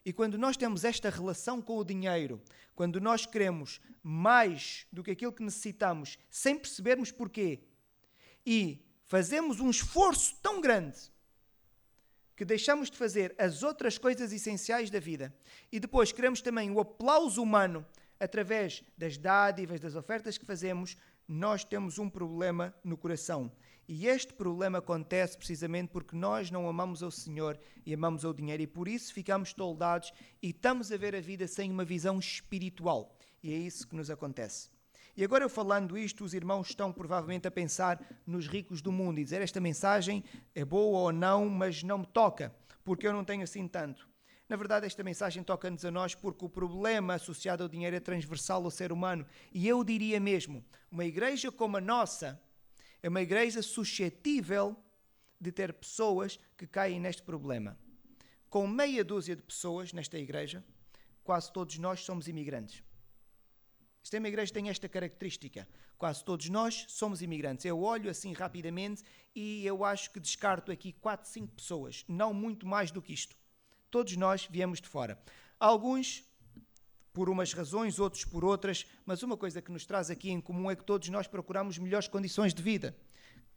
E 0.04 0.12
quando 0.12 0.38
nós 0.38 0.56
temos 0.56 0.84
esta 0.84 1.10
relação 1.10 1.60
com 1.60 1.76
o 1.76 1.84
dinheiro, 1.84 2.40
quando 2.74 3.00
nós 3.00 3.26
queremos 3.26 3.80
mais 4.02 4.86
do 4.92 5.02
que 5.02 5.10
aquilo 5.10 5.32
que 5.32 5.42
necessitamos, 5.42 6.16
sem 6.30 6.56
percebermos 6.56 7.10
porquê, 7.10 7.60
e 8.46 8.80
fazemos 9.04 9.60
um 9.60 9.68
esforço 9.68 10.36
tão 10.36 10.60
grande 10.60 11.10
que 12.36 12.44
deixamos 12.44 12.90
de 12.90 12.98
fazer 12.98 13.34
as 13.38 13.62
outras 13.62 13.96
coisas 13.96 14.32
essenciais 14.32 14.90
da 14.90 15.00
vida 15.00 15.34
e 15.72 15.80
depois 15.80 16.12
queremos 16.12 16.42
também 16.42 16.70
o 16.70 16.78
aplauso 16.78 17.42
humano 17.42 17.84
através 18.20 18.84
das 18.96 19.16
dádivas, 19.16 19.80
das 19.80 19.94
ofertas 19.94 20.36
que 20.36 20.44
fazemos, 20.44 20.96
nós 21.26 21.64
temos 21.64 21.98
um 21.98 22.08
problema 22.08 22.74
no 22.84 22.96
coração. 22.96 23.50
E 23.88 24.06
este 24.06 24.32
problema 24.32 24.78
acontece 24.78 25.36
precisamente 25.36 25.90
porque 25.90 26.16
nós 26.16 26.50
não 26.50 26.68
amamos 26.68 27.02
ao 27.02 27.10
Senhor 27.10 27.58
e 27.84 27.94
amamos 27.94 28.24
ao 28.24 28.34
dinheiro 28.34 28.62
e 28.62 28.66
por 28.66 28.88
isso 28.88 29.14
ficamos 29.14 29.52
toldados 29.52 30.12
e 30.42 30.50
estamos 30.50 30.90
a 30.90 30.96
ver 30.96 31.14
a 31.14 31.20
vida 31.20 31.46
sem 31.46 31.70
uma 31.70 31.84
visão 31.84 32.18
espiritual. 32.18 33.16
E 33.42 33.52
é 33.52 33.56
isso 33.56 33.86
que 33.86 33.94
nos 33.94 34.10
acontece. 34.10 34.75
E 35.16 35.24
agora 35.24 35.44
eu 35.44 35.48
falando 35.48 35.96
isto, 35.96 36.24
os 36.24 36.34
irmãos 36.34 36.68
estão 36.68 36.92
provavelmente 36.92 37.48
a 37.48 37.50
pensar 37.50 37.98
nos 38.26 38.46
ricos 38.46 38.82
do 38.82 38.92
mundo 38.92 39.18
e 39.18 39.24
dizer 39.24 39.40
esta 39.40 39.58
mensagem 39.58 40.22
é 40.54 40.62
boa 40.62 40.98
ou 40.98 41.12
não, 41.12 41.48
mas 41.48 41.82
não 41.82 41.98
me 41.98 42.06
toca, 42.06 42.54
porque 42.84 43.06
eu 43.06 43.14
não 43.14 43.24
tenho 43.24 43.42
assim 43.42 43.66
tanto. 43.66 44.06
Na 44.46 44.56
verdade, 44.56 44.84
esta 44.84 45.02
mensagem 45.02 45.42
toca-nos 45.42 45.86
a 45.86 45.90
nós 45.90 46.14
porque 46.14 46.44
o 46.44 46.50
problema 46.50 47.14
associado 47.14 47.62
ao 47.62 47.68
dinheiro 47.68 47.96
é 47.96 48.00
transversal 48.00 48.62
ao 48.62 48.70
ser 48.70 48.92
humano. 48.92 49.26
E 49.52 49.66
eu 49.66 49.82
diria 49.82 50.20
mesmo, 50.20 50.62
uma 50.90 51.04
igreja 51.04 51.50
como 51.50 51.78
a 51.78 51.80
nossa 51.80 52.38
é 53.02 53.08
uma 53.08 53.22
igreja 53.22 53.62
suscetível 53.62 54.76
de 55.40 55.50
ter 55.50 55.72
pessoas 55.72 56.38
que 56.58 56.66
caem 56.66 57.00
neste 57.00 57.22
problema. 57.22 57.78
Com 58.50 58.66
meia 58.68 59.02
dúzia 59.02 59.34
de 59.34 59.42
pessoas 59.42 59.92
nesta 59.94 60.18
igreja, 60.18 60.62
quase 61.24 61.50
todos 61.52 61.78
nós 61.78 62.00
somos 62.00 62.28
imigrantes. 62.28 62.82
Esta 64.06 64.18
igreja 64.18 64.52
tem 64.52 64.68
esta 64.68 64.88
característica. 64.88 65.66
Quase 65.98 66.24
todos 66.24 66.48
nós 66.48 66.84
somos 66.86 67.22
imigrantes. 67.22 67.64
Eu 67.64 67.82
olho 67.82 68.08
assim 68.08 68.32
rapidamente 68.32 69.02
e 69.34 69.66
eu 69.66 69.84
acho 69.84 70.12
que 70.12 70.20
descarto 70.20 70.70
aqui 70.70 70.92
4, 70.92 71.28
5 71.28 71.56
pessoas, 71.56 72.04
não 72.06 72.32
muito 72.32 72.64
mais 72.68 72.92
do 72.92 73.02
que 73.02 73.12
isto. 73.12 73.34
Todos 73.90 74.16
nós 74.16 74.46
viemos 74.48 74.80
de 74.80 74.88
fora. 74.88 75.20
Alguns 75.58 76.24
por 77.12 77.28
umas 77.28 77.52
razões, 77.52 77.98
outros 77.98 78.24
por 78.24 78.44
outras, 78.44 78.86
mas 79.04 79.24
uma 79.24 79.36
coisa 79.36 79.60
que 79.60 79.72
nos 79.72 79.84
traz 79.84 80.08
aqui 80.08 80.30
em 80.30 80.40
comum 80.40 80.70
é 80.70 80.76
que 80.76 80.84
todos 80.84 81.08
nós 81.08 81.26
procuramos 81.26 81.76
melhores 81.76 82.06
condições 82.06 82.54
de 82.54 82.62
vida. 82.62 82.96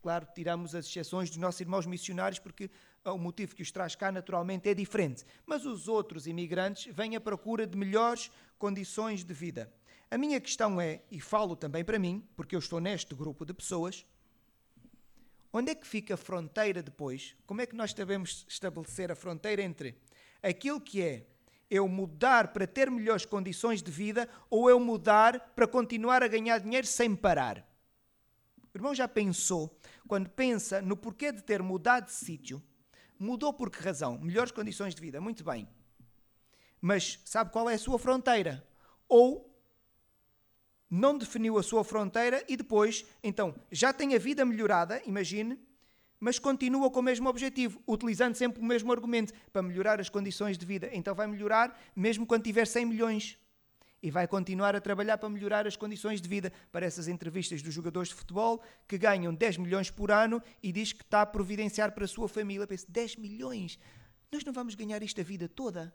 Claro, 0.01 0.27
tiramos 0.33 0.73
as 0.73 0.87
exceções 0.87 1.29
dos 1.29 1.37
nossos 1.37 1.61
irmãos 1.61 1.85
missionários 1.85 2.39
porque 2.39 2.71
o 3.05 3.19
motivo 3.19 3.55
que 3.55 3.61
os 3.61 3.71
traz 3.71 3.95
cá 3.95 4.11
naturalmente 4.11 4.67
é 4.67 4.73
diferente. 4.73 5.23
Mas 5.45 5.63
os 5.63 5.87
outros 5.87 6.25
imigrantes 6.25 6.91
vêm 6.91 7.15
à 7.15 7.21
procura 7.21 7.67
de 7.67 7.77
melhores 7.77 8.31
condições 8.57 9.23
de 9.23 9.33
vida. 9.35 9.71
A 10.11 10.17
minha 10.17 10.41
questão 10.41 10.81
é, 10.81 11.03
e 11.11 11.21
falo 11.21 11.55
também 11.55 11.85
para 11.85 11.99
mim, 11.99 12.27
porque 12.35 12.55
eu 12.55 12.59
estou 12.59 12.79
neste 12.79 13.13
grupo 13.13 13.45
de 13.45 13.53
pessoas, 13.53 14.03
onde 15.53 15.69
é 15.71 15.75
que 15.75 15.85
fica 15.85 16.15
a 16.15 16.17
fronteira 16.17 16.81
depois? 16.81 17.35
Como 17.45 17.61
é 17.61 17.67
que 17.67 17.75
nós 17.75 17.93
devemos 17.93 18.43
estabelecer 18.49 19.11
a 19.11 19.15
fronteira 19.15 19.61
entre 19.61 19.95
aquilo 20.41 20.81
que 20.81 21.03
é 21.03 21.27
eu 21.69 21.87
mudar 21.87 22.47
para 22.47 22.65
ter 22.65 22.89
melhores 22.89 23.23
condições 23.23 23.83
de 23.83 23.91
vida 23.91 24.27
ou 24.49 24.67
eu 24.67 24.79
mudar 24.79 25.51
para 25.55 25.67
continuar 25.67 26.23
a 26.23 26.27
ganhar 26.27 26.57
dinheiro 26.57 26.87
sem 26.87 27.15
parar? 27.15 27.63
O 28.73 28.77
irmão 28.77 28.95
já 28.95 29.07
pensou, 29.07 29.77
quando 30.07 30.27
pensa 30.27 30.81
no 30.81 30.97
porquê 30.97 31.31
de 31.31 31.43
ter 31.43 31.61
mudado 31.61 32.05
de 32.05 32.13
sítio, 32.13 32.63
mudou 33.19 33.53
por 33.53 33.69
que 33.69 33.83
razão? 33.83 34.17
Melhores 34.17 34.51
condições 34.51 34.95
de 34.95 35.01
vida, 35.01 35.21
muito 35.21 35.43
bem. 35.43 35.69
Mas 36.81 37.19
sabe 37.25 37.51
qual 37.51 37.69
é 37.69 37.75
a 37.75 37.79
sua 37.79 37.99
fronteira? 37.99 38.67
Ou 39.07 39.48
não 40.89 41.17
definiu 41.17 41.57
a 41.57 41.63
sua 41.63 41.83
fronteira 41.83 42.43
e 42.47 42.57
depois, 42.57 43.05
então, 43.23 43.53
já 43.71 43.93
tem 43.93 44.15
a 44.15 44.19
vida 44.19 44.43
melhorada, 44.43 45.01
imagine, 45.05 45.59
mas 46.19 46.37
continua 46.37 46.89
com 46.89 46.99
o 46.99 47.03
mesmo 47.03 47.29
objetivo, 47.29 47.81
utilizando 47.87 48.35
sempre 48.35 48.61
o 48.61 48.65
mesmo 48.65 48.91
argumento 48.91 49.33
para 49.53 49.61
melhorar 49.61 50.01
as 50.01 50.09
condições 50.09 50.57
de 50.57 50.65
vida. 50.65 50.89
Então 50.91 51.15
vai 51.15 51.27
melhorar 51.27 51.79
mesmo 51.95 52.25
quando 52.25 52.43
tiver 52.43 52.67
100 52.67 52.85
milhões. 52.85 53.37
E 54.01 54.09
vai 54.09 54.27
continuar 54.27 54.75
a 54.75 54.81
trabalhar 54.81 55.17
para 55.17 55.29
melhorar 55.29 55.67
as 55.67 55.75
condições 55.75 56.21
de 56.21 56.27
vida. 56.27 56.51
Para 56.71 56.85
essas 56.85 57.07
entrevistas 57.07 57.61
dos 57.61 57.73
jogadores 57.73 58.09
de 58.09 58.15
futebol 58.15 58.61
que 58.87 58.97
ganham 58.97 59.33
10 59.33 59.57
milhões 59.57 59.89
por 59.89 60.11
ano 60.11 60.41
e 60.63 60.71
diz 60.71 60.93
que 60.93 61.03
está 61.03 61.21
a 61.21 61.25
providenciar 61.25 61.91
para 61.91 62.05
a 62.05 62.07
sua 62.07 62.27
família. 62.27 62.65
Pensa, 62.65 62.85
10 62.89 63.17
milhões? 63.17 63.79
Nós 64.31 64.43
não 64.43 64.53
vamos 64.53 64.75
ganhar 64.75 65.01
isto 65.03 65.19
a 65.19 65.23
vida 65.23 65.47
toda. 65.49 65.93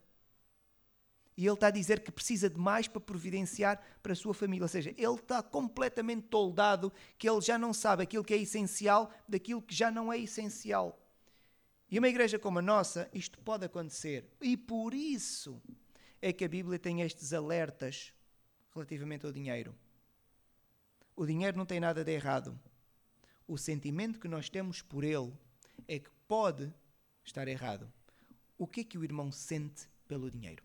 E 1.36 1.44
ele 1.44 1.54
está 1.54 1.66
a 1.66 1.70
dizer 1.70 2.00
que 2.00 2.12
precisa 2.12 2.48
de 2.48 2.58
mais 2.58 2.86
para 2.86 3.00
providenciar 3.00 3.82
para 4.02 4.12
a 4.12 4.16
sua 4.16 4.32
família. 4.32 4.64
Ou 4.64 4.68
seja, 4.68 4.94
ele 4.96 5.14
está 5.14 5.42
completamente 5.42 6.28
toldado 6.28 6.92
que 7.18 7.28
ele 7.28 7.40
já 7.40 7.58
não 7.58 7.72
sabe 7.72 8.04
aquilo 8.04 8.24
que 8.24 8.34
é 8.34 8.36
essencial 8.36 9.10
daquilo 9.28 9.60
que 9.60 9.74
já 9.74 9.90
não 9.90 10.12
é 10.12 10.18
essencial. 10.18 11.00
E 11.90 11.98
uma 11.98 12.08
igreja 12.08 12.38
como 12.38 12.60
a 12.60 12.62
nossa, 12.62 13.08
isto 13.12 13.38
pode 13.40 13.64
acontecer. 13.64 14.28
E 14.40 14.56
por 14.56 14.94
isso 14.94 15.60
é 16.22 16.32
que 16.32 16.44
a 16.44 16.48
Bíblia 16.48 16.78
tem 16.78 17.02
estes 17.02 17.32
alertas 17.32 18.12
relativamente 18.72 19.26
ao 19.26 19.32
dinheiro. 19.32 19.74
O 21.16 21.26
dinheiro 21.26 21.56
não 21.56 21.66
tem 21.66 21.78
nada 21.78 22.04
de 22.04 22.12
errado. 22.12 22.58
O 23.46 23.58
sentimento 23.58 24.18
que 24.18 24.26
nós 24.26 24.48
temos 24.48 24.82
por 24.82 25.04
ele 25.04 25.32
é 25.86 25.98
que 25.98 26.10
pode 26.26 26.72
estar 27.24 27.46
errado. 27.46 27.92
O 28.56 28.66
que 28.66 28.80
é 28.80 28.84
que 28.84 28.98
o 28.98 29.04
irmão 29.04 29.30
sente 29.30 29.88
pelo 30.08 30.30
dinheiro? 30.30 30.64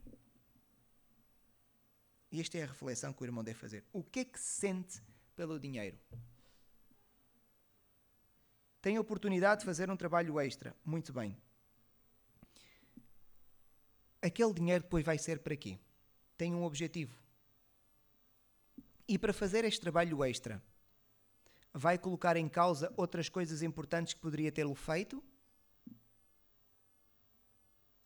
E 2.31 2.39
esta 2.39 2.57
é 2.57 2.63
a 2.63 2.67
reflexão 2.67 3.11
que 3.11 3.21
o 3.23 3.25
irmão 3.25 3.43
deve 3.43 3.57
fazer. 3.57 3.83
O 3.91 4.03
que 4.03 4.19
é 4.19 4.25
que 4.25 4.39
sente 4.39 5.01
pelo 5.35 5.59
dinheiro? 5.59 5.97
Tem 8.81 8.97
a 8.97 9.01
oportunidade 9.01 9.61
de 9.61 9.65
fazer 9.65 9.89
um 9.89 9.97
trabalho 9.97 10.39
extra. 10.39 10.75
Muito 10.85 11.11
bem. 11.11 11.35
Aquele 14.21 14.53
dinheiro 14.53 14.83
depois 14.83 15.03
vai 15.03 15.17
ser 15.17 15.39
para 15.39 15.55
quê? 15.55 15.79
Tem 16.37 16.53
um 16.53 16.63
objetivo. 16.63 17.17
E 19.07 19.17
para 19.17 19.33
fazer 19.33 19.65
este 19.65 19.81
trabalho 19.81 20.23
extra, 20.23 20.61
vai 21.73 21.97
colocar 21.97 22.37
em 22.37 22.47
causa 22.47 22.93
outras 22.95 23.27
coisas 23.27 23.63
importantes 23.63 24.13
que 24.13 24.19
poderia 24.19 24.51
tê-lo 24.51 24.75
feito? 24.75 25.23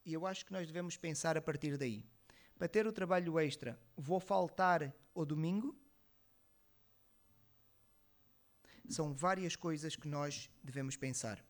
E 0.06 0.14
eu 0.14 0.26
acho 0.26 0.46
que 0.46 0.52
nós 0.52 0.68
devemos 0.68 0.98
pensar 0.98 1.38
a 1.38 1.42
partir 1.42 1.78
daí. 1.78 2.06
Para 2.64 2.70
ter 2.70 2.88
o 2.88 2.94
trabalho 2.94 3.38
extra, 3.42 3.78
vou 3.98 4.22
faltar 4.22 4.96
ao 5.14 5.26
domingo? 5.26 5.78
São 8.88 9.14
várias 9.14 9.58
coisas 9.58 9.98
que 9.98 10.08
nós 10.08 10.50
devemos 10.64 10.96
pensar. 10.96 11.44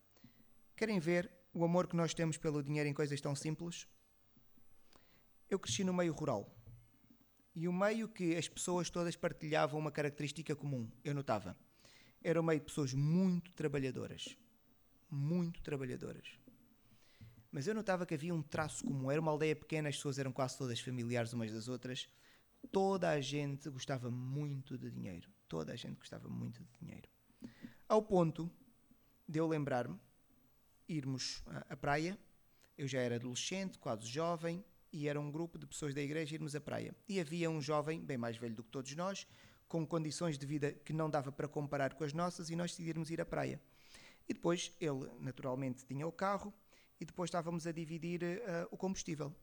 Querem 0.74 0.98
ver 0.98 1.30
o 1.52 1.64
amor 1.64 1.86
que 1.86 1.94
nós 1.94 2.14
temos 2.14 2.36
pelo 2.36 2.60
dinheiro 2.64 2.88
em 2.88 2.92
coisas 2.92 3.20
tão 3.20 3.32
simples? 3.32 3.86
Eu 5.48 5.56
cresci 5.56 5.84
no 5.84 5.94
meio 5.94 6.12
rural. 6.12 6.52
E 7.54 7.68
o 7.68 7.72
meio 7.72 8.08
que 8.08 8.34
as 8.34 8.48
pessoas 8.48 8.90
todas 8.90 9.14
partilhavam 9.14 9.78
uma 9.78 9.92
característica 9.92 10.56
comum, 10.56 10.90
eu 11.04 11.14
notava. 11.14 11.56
Era 12.24 12.40
o 12.40 12.44
meio 12.44 12.58
de 12.58 12.66
pessoas 12.66 12.92
muito 12.92 13.52
trabalhadoras. 13.52 14.36
Muito 15.08 15.62
trabalhadoras. 15.62 16.26
Mas 17.54 17.68
eu 17.68 17.74
notava 17.74 18.04
que 18.04 18.14
havia 18.14 18.34
um 18.34 18.42
traço 18.42 18.82
comum. 18.82 19.08
Era 19.12 19.20
uma 19.20 19.30
aldeia 19.30 19.54
pequena, 19.54 19.88
as 19.88 19.94
pessoas 19.94 20.18
eram 20.18 20.32
quase 20.32 20.58
todas 20.58 20.80
familiares 20.80 21.32
umas 21.32 21.52
das 21.52 21.68
outras. 21.68 22.08
Toda 22.72 23.08
a 23.08 23.20
gente 23.20 23.70
gostava 23.70 24.10
muito 24.10 24.76
de 24.76 24.90
dinheiro. 24.90 25.30
Toda 25.46 25.72
a 25.72 25.76
gente 25.76 25.96
gostava 25.96 26.28
muito 26.28 26.60
de 26.64 26.68
dinheiro. 26.80 27.08
Ao 27.88 28.02
ponto 28.02 28.50
de 29.28 29.38
eu 29.38 29.46
lembrar-me 29.46 29.96
irmos 30.88 31.44
à 31.70 31.76
praia. 31.76 32.18
Eu 32.76 32.88
já 32.88 32.98
era 32.98 33.14
adolescente, 33.14 33.78
quase 33.78 34.04
jovem, 34.04 34.64
e 34.92 35.06
era 35.06 35.20
um 35.20 35.30
grupo 35.30 35.56
de 35.56 35.64
pessoas 35.64 35.94
da 35.94 36.02
igreja 36.02 36.34
irmos 36.34 36.56
à 36.56 36.60
praia. 36.60 36.92
E 37.08 37.20
havia 37.20 37.48
um 37.48 37.60
jovem, 37.60 38.00
bem 38.00 38.18
mais 38.18 38.36
velho 38.36 38.56
do 38.56 38.64
que 38.64 38.70
todos 38.70 38.96
nós, 38.96 39.28
com 39.68 39.86
condições 39.86 40.36
de 40.36 40.44
vida 40.44 40.72
que 40.72 40.92
não 40.92 41.08
dava 41.08 41.30
para 41.30 41.46
comparar 41.46 41.94
com 41.94 42.02
as 42.02 42.12
nossas, 42.12 42.50
e 42.50 42.56
nós 42.56 42.72
decidimos 42.72 43.12
ir 43.12 43.20
à 43.20 43.24
praia. 43.24 43.62
E 44.28 44.34
depois 44.34 44.72
ele, 44.80 45.08
naturalmente, 45.20 45.86
tinha 45.86 46.04
o 46.04 46.10
carro, 46.10 46.52
e 47.00 47.04
depois 47.04 47.28
estávamos 47.28 47.66
a 47.66 47.72
dividir 47.72 48.22
uh, 48.22 48.68
o 48.70 48.76
combustível. 48.76 49.34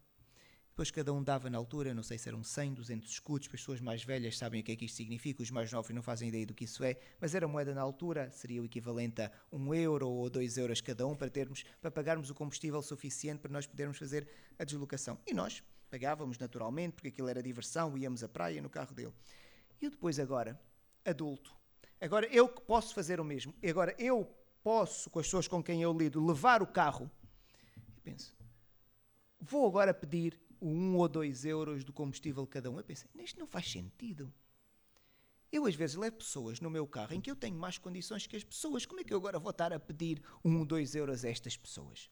Depois 0.72 0.90
cada 0.90 1.12
um 1.12 1.22
dava 1.22 1.50
na 1.50 1.58
altura, 1.58 1.94
não 1.94 2.02
sei 2.02 2.18
se 2.18 2.30
eram 2.30 2.42
100, 2.42 2.76
200 2.76 3.12
escudos, 3.12 3.48
as 3.48 3.52
pessoas 3.52 3.82
mais 3.82 4.06
velhas 4.06 4.38
sabem 4.38 4.62
o 4.62 4.64
que 4.64 4.72
é 4.72 4.76
que 4.76 4.86
isto 4.86 4.96
significa, 4.96 5.44
os 5.44 5.52
mais 5.52 5.70
novos 5.70 5.92
não 5.94 6.02
fazem 6.02 6.30
ideia 6.30 6.46
do 6.46 6.54
que 6.54 6.64
isso 6.64 6.82
é, 6.84 6.98
mas 7.20 7.36
era 7.36 7.46
moeda 7.46 7.74
na 7.76 7.82
altura, 7.82 8.32
seria 8.32 8.62
o 8.62 8.66
equivalente 8.66 9.22
a 9.22 9.32
1 9.52 9.76
euro 9.76 10.10
ou 10.10 10.30
2 10.30 10.58
euros 10.58 10.80
cada 10.80 11.06
um 11.06 11.14
para, 11.14 11.30
termos, 11.30 11.66
para 11.82 11.92
pagarmos 11.92 12.30
o 12.30 12.34
combustível 12.34 12.82
suficiente 12.82 13.40
para 13.42 13.52
nós 13.52 13.68
podermos 13.68 13.98
fazer 13.98 14.28
a 14.58 14.64
deslocação. 14.64 15.20
E 15.28 15.34
nós 15.34 15.62
pagávamos 15.90 16.40
naturalmente, 16.40 16.94
porque 16.94 17.10
aquilo 17.10 17.28
era 17.28 17.44
diversão, 17.44 17.98
íamos 17.98 18.24
à 18.24 18.30
praia 18.30 18.62
no 18.62 18.70
carro 18.70 18.96
dele. 18.96 19.14
E 19.82 19.90
depois 19.90 20.20
agora, 20.20 20.58
adulto, 21.04 21.54
agora 22.00 22.28
eu 22.28 22.48
que 22.48 22.62
posso 22.62 22.96
fazer 22.96 23.20
o 23.20 23.26
mesmo, 23.26 23.54
agora 23.62 23.94
eu 24.00 24.26
posso, 24.64 25.10
com 25.10 25.20
as 25.20 25.26
pessoas 25.26 25.50
com 25.50 25.62
quem 25.62 25.82
eu 25.82 25.92
lido, 25.92 26.26
levar 26.26 26.62
o 26.62 26.68
carro 26.68 27.12
penso, 28.02 28.36
vou 29.40 29.68
agora 29.68 29.94
pedir 29.94 30.40
o 30.60 30.68
1 30.70 30.98
ou 30.98 31.08
2 31.10 31.46
euros 31.46 31.84
do 31.84 31.92
combustível 31.92 32.46
cada 32.46 32.70
um. 32.70 32.78
Eu 32.78 32.84
pensei, 32.84 33.10
isto 33.16 33.40
não 33.40 33.48
faz 33.48 33.70
sentido. 33.70 34.32
Eu 35.52 35.66
às 35.66 35.76
vezes 35.76 35.96
levo 35.96 36.18
pessoas 36.18 36.62
no 36.62 36.70
meu 36.70 36.88
carro 36.88 37.14
em 37.14 37.20
que 37.20 37.30
eu 37.30 37.36
tenho 37.36 37.58
mais 37.58 37.78
condições 37.78 38.26
que 38.26 38.38
as 38.38 38.44
pessoas. 38.44 38.86
Como 38.86 39.02
é 39.02 39.04
que 39.04 39.14
eu 39.14 39.18
agora 39.18 39.40
vou 39.40 39.52
estar 39.52 39.74
a 39.74 39.80
pedir 39.80 40.22
1 40.46 40.60
ou 40.60 40.66
2 40.66 40.96
euros 40.96 41.26
a 41.26 41.30
estas 41.30 41.58
pessoas? 41.58 42.10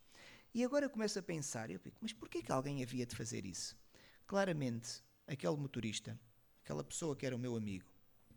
E 0.53 0.63
agora 0.63 0.89
começo 0.89 1.17
a 1.19 1.21
pensar, 1.21 1.69
eu 1.69 1.79
fico, 1.79 1.97
mas 2.01 2.11
porquê 2.11 2.41
que 2.41 2.51
alguém 2.51 2.81
havia 2.81 3.05
de 3.05 3.15
fazer 3.15 3.45
isso? 3.45 3.77
Claramente, 4.25 5.03
aquele 5.27 5.55
motorista, 5.55 6.19
aquela 6.63 6.83
pessoa 6.83 7.15
que 7.15 7.25
era 7.25 7.35
o 7.35 7.39
meu 7.39 7.55
amigo, 7.55 7.89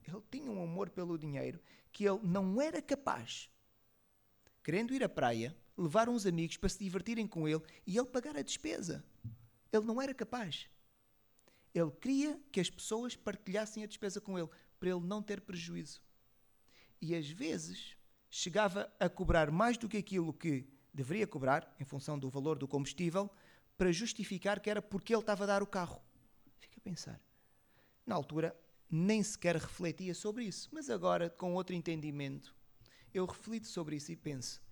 ele 0.06 0.22
tinha 0.30 0.50
um 0.50 0.62
amor 0.62 0.90
pelo 0.90 1.18
dinheiro 1.18 1.58
que 1.90 2.04
ele 2.04 2.20
não 2.22 2.60
era 2.60 2.82
capaz, 2.82 3.50
querendo 4.62 4.94
ir 4.94 5.02
à 5.02 5.08
praia, 5.08 5.56
levar 5.76 6.08
uns 6.08 6.26
amigos 6.26 6.56
para 6.56 6.68
se 6.68 6.78
divertirem 6.78 7.26
com 7.26 7.48
ele 7.48 7.62
e 7.86 7.96
ele 7.96 8.06
pagar 8.06 8.36
a 8.36 8.42
despesa. 8.42 9.04
Ele 9.72 9.84
não 9.84 10.00
era 10.00 10.14
capaz. 10.14 10.68
Ele 11.74 11.90
queria 11.90 12.38
que 12.50 12.60
as 12.60 12.68
pessoas 12.68 13.16
partilhassem 13.16 13.82
a 13.82 13.86
despesa 13.86 14.20
com 14.20 14.38
ele, 14.38 14.48
para 14.78 14.90
ele 14.90 15.00
não 15.00 15.22
ter 15.22 15.40
prejuízo. 15.40 16.02
E 17.00 17.14
às 17.14 17.28
vezes 17.28 17.96
chegava 18.28 18.92
a 19.00 19.08
cobrar 19.08 19.50
mais 19.50 19.76
do 19.76 19.88
que 19.88 19.96
aquilo 19.96 20.32
que 20.32 20.66
deveria 20.92 21.26
cobrar, 21.26 21.74
em 21.80 21.84
função 21.84 22.18
do 22.18 22.28
valor 22.28 22.58
do 22.58 22.68
combustível, 22.68 23.30
para 23.76 23.90
justificar 23.90 24.60
que 24.60 24.68
era 24.68 24.82
porque 24.82 25.14
ele 25.14 25.22
estava 25.22 25.44
a 25.44 25.46
dar 25.46 25.62
o 25.62 25.66
carro. 25.66 26.00
Fica 26.58 26.76
a 26.78 26.80
pensar. 26.80 27.20
Na 28.04 28.14
altura, 28.14 28.54
nem 28.90 29.22
sequer 29.22 29.56
refletia 29.56 30.14
sobre 30.14 30.44
isso, 30.44 30.68
mas 30.70 30.90
agora, 30.90 31.30
com 31.30 31.54
outro 31.54 31.74
entendimento, 31.74 32.54
eu 33.12 33.26
reflito 33.26 33.66
sobre 33.66 33.96
isso 33.96 34.10
e 34.12 34.16
penso: 34.16 34.62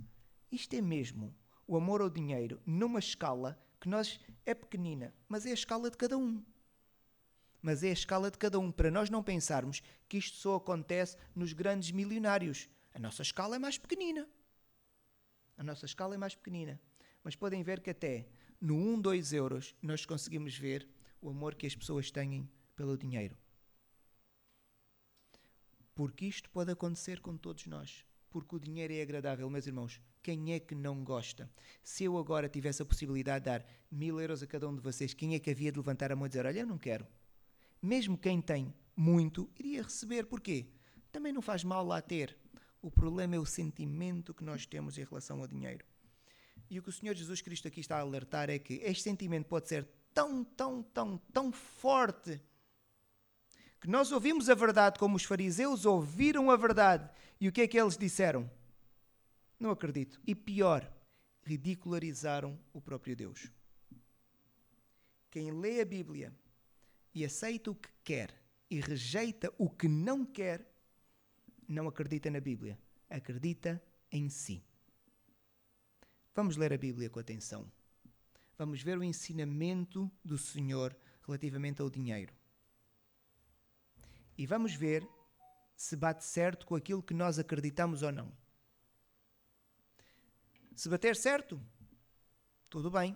isto 0.51 0.75
é 0.75 0.81
mesmo 0.81 1.35
o 1.67 1.77
amor 1.77 2.01
ao 2.01 2.11
dinheiro 2.11 2.61
numa 2.67 2.99
escala 2.99 3.61
que 3.81 3.89
nós 3.89 4.21
é 4.45 4.55
pequenina, 4.55 5.15
mas 5.29 5.47
é 5.47 5.51
a 5.51 5.55
escala 5.55 5.91
de 5.91 5.97
cada 5.97 6.19
um. 6.19 6.45
Mas 7.63 7.83
é 7.83 7.91
a 7.91 7.93
escala 7.93 8.31
de 8.31 8.39
cada 8.39 8.59
um, 8.59 8.73
para 8.73 8.91
nós 8.91 9.11
não 9.11 9.23
pensarmos 9.23 9.83
que 10.09 10.19
isto 10.19 10.37
só 10.37 10.57
acontece 10.57 11.17
nos 11.35 11.53
grandes 11.53 11.91
milionários. 11.91 12.69
A 12.95 12.99
nossa 12.99 13.23
escala 13.23 13.57
é 13.57 13.59
mais 13.59 13.79
pequenina. 13.79 14.29
A 15.57 15.63
nossa 15.63 15.85
escala 15.85 16.15
é 16.15 16.19
mais 16.19 16.35
pequenina. 16.35 16.81
Mas 17.23 17.37
podem 17.37 17.63
ver 17.63 17.81
que 17.81 17.91
até 17.91 18.27
no 18.61 18.75
1, 18.75 19.01
2 19.01 19.33
euros 19.35 19.75
nós 19.83 20.07
conseguimos 20.07 20.57
ver 20.57 20.89
o 21.21 21.29
amor 21.29 21.55
que 21.55 21.67
as 21.67 21.75
pessoas 21.75 22.11
têm 22.11 22.51
pelo 22.75 22.97
dinheiro. 22.97 23.37
Porque 25.95 26.25
isto 26.25 26.49
pode 26.51 26.73
acontecer 26.73 27.21
com 27.21 27.37
todos 27.37 27.67
nós. 27.67 28.07
Porque 28.31 28.55
o 28.55 28.61
dinheiro 28.61 28.93
é 28.93 29.03
agradável, 29.03 29.51
meus 29.51 29.67
irmãos. 29.67 30.01
Quem 30.23 30.55
é 30.55 30.61
que 30.61 30.75
não 30.75 31.03
gosta? 31.03 31.51
Se 31.83 32.05
eu 32.05 32.17
agora 32.17 32.49
tivesse 32.49 32.81
a 32.81 32.87
possibilidade 32.87 33.45
de 33.45 33.51
dar 33.51 33.67
mil 33.91 34.21
euros 34.21 34.43
a 34.43 34.47
cada 34.47 34.69
um 34.69 34.75
de 34.75 34.81
vocês, 34.81 35.13
quem 35.13 35.35
é 35.35 35.39
que 35.41 35.51
havia 35.51 35.73
de 35.73 35.79
levantar 35.79 36.13
a 36.13 36.17
mão 36.17 36.27
e 36.27 36.29
dizer: 36.29 36.47
Olha, 36.47 36.61
eu 36.61 36.67
não 36.67 36.79
quero? 36.79 37.07
Mesmo 37.83 38.17
quem 38.17 38.41
tem 38.41 38.73
muito, 38.97 39.51
iria 39.59 39.83
receber. 39.83 40.27
Porquê? 40.27 40.69
Também 41.11 41.33
não 41.33 41.43
faz 41.43 41.65
mal 41.65 41.85
lá 41.85 42.01
ter. 42.01 42.37
O 42.81 42.91
problema 42.91 43.35
é 43.35 43.39
o 43.39 43.45
sentimento 43.45 44.33
que 44.33 44.45
nós 44.45 44.65
temos 44.65 44.97
em 44.97 45.05
relação 45.05 45.41
ao 45.41 45.49
dinheiro. 45.49 45.85
E 46.71 46.79
o 46.79 46.83
que 46.83 46.89
o 46.89 46.93
Senhor 46.93 47.15
Jesus 47.15 47.41
Cristo 47.41 47.67
aqui 47.67 47.81
está 47.81 47.97
a 47.97 48.01
alertar 48.01 48.49
é 48.49 48.59
que 48.59 48.75
este 48.75 49.03
sentimento 49.03 49.47
pode 49.47 49.69
ser 49.69 49.89
tão, 50.15 50.45
tão, 50.45 50.83
tão, 50.83 51.19
tão 51.33 51.51
forte 51.51 52.41
que 53.81 53.89
nós 53.89 54.13
ouvimos 54.13 54.51
a 54.51 54.55
verdade 54.55 54.99
como 54.99 55.17
os 55.17 55.25
fariseus 55.25 55.87
ouviram 55.87 56.51
a 56.51 56.57
verdade. 56.57 57.09
E 57.41 57.49
o 57.49 57.53
que 57.53 57.63
é 57.63 57.69
que 57.69 57.81
eles 57.81 57.97
disseram? 57.97 58.51
Não 59.59 59.71
acredito. 59.71 60.21
E 60.27 60.35
pior, 60.35 60.91
ridicularizaram 61.43 62.59
o 62.73 62.81
próprio 62.81 63.17
Deus. 63.17 63.51
Quem 65.31 65.51
lê 65.51 65.81
a 65.81 65.85
Bíblia 65.85 66.35
e 67.15 67.25
aceita 67.25 67.71
o 67.71 67.75
que 67.75 67.89
quer 68.05 68.35
e 68.71 68.81
rejeita 68.81 69.53
o 69.59 69.69
que 69.69 69.89
não 69.89 70.25
quer, 70.25 70.67
não 71.67 71.89
acredita 71.89 72.31
na 72.31 72.41
Bíblia, 72.41 72.79
acredita 73.09 73.83
em 74.13 74.29
si. 74.29 74.63
Vamos 76.35 76.57
ler 76.57 76.73
a 76.73 76.79
Bíblia 76.79 77.09
com 77.09 77.19
atenção. 77.19 77.71
Vamos 78.59 78.83
ver 78.83 78.99
o 78.99 79.05
ensinamento 79.05 80.11
do 80.25 80.37
Senhor 80.37 80.97
relativamente 81.27 81.81
ao 81.81 81.89
dinheiro. 81.89 82.40
E 84.41 84.47
vamos 84.47 84.73
ver 84.73 85.07
se 85.77 85.95
bate 85.95 86.25
certo 86.25 86.65
com 86.67 86.75
aquilo 86.75 87.03
que 87.03 87.13
nós 87.13 87.39
acreditamos 87.39 88.03
ou 88.03 88.11
não. 88.11 88.33
Se 90.75 90.89
bater 90.89 91.15
certo, 91.15 91.61
tudo 92.71 92.91
bem. 92.91 93.15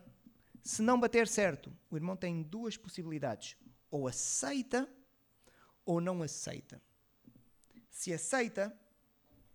Se 0.62 0.82
não 0.82 1.00
bater 1.00 1.26
certo, 1.26 1.74
o 1.90 1.96
irmão 1.96 2.14
tem 2.14 2.42
duas 2.42 2.76
possibilidades: 2.76 3.56
ou 3.90 4.06
aceita 4.06 4.87
ou 5.82 5.98
não 5.98 6.22
aceita. 6.22 6.78
Se 7.88 8.12
aceita, 8.12 8.78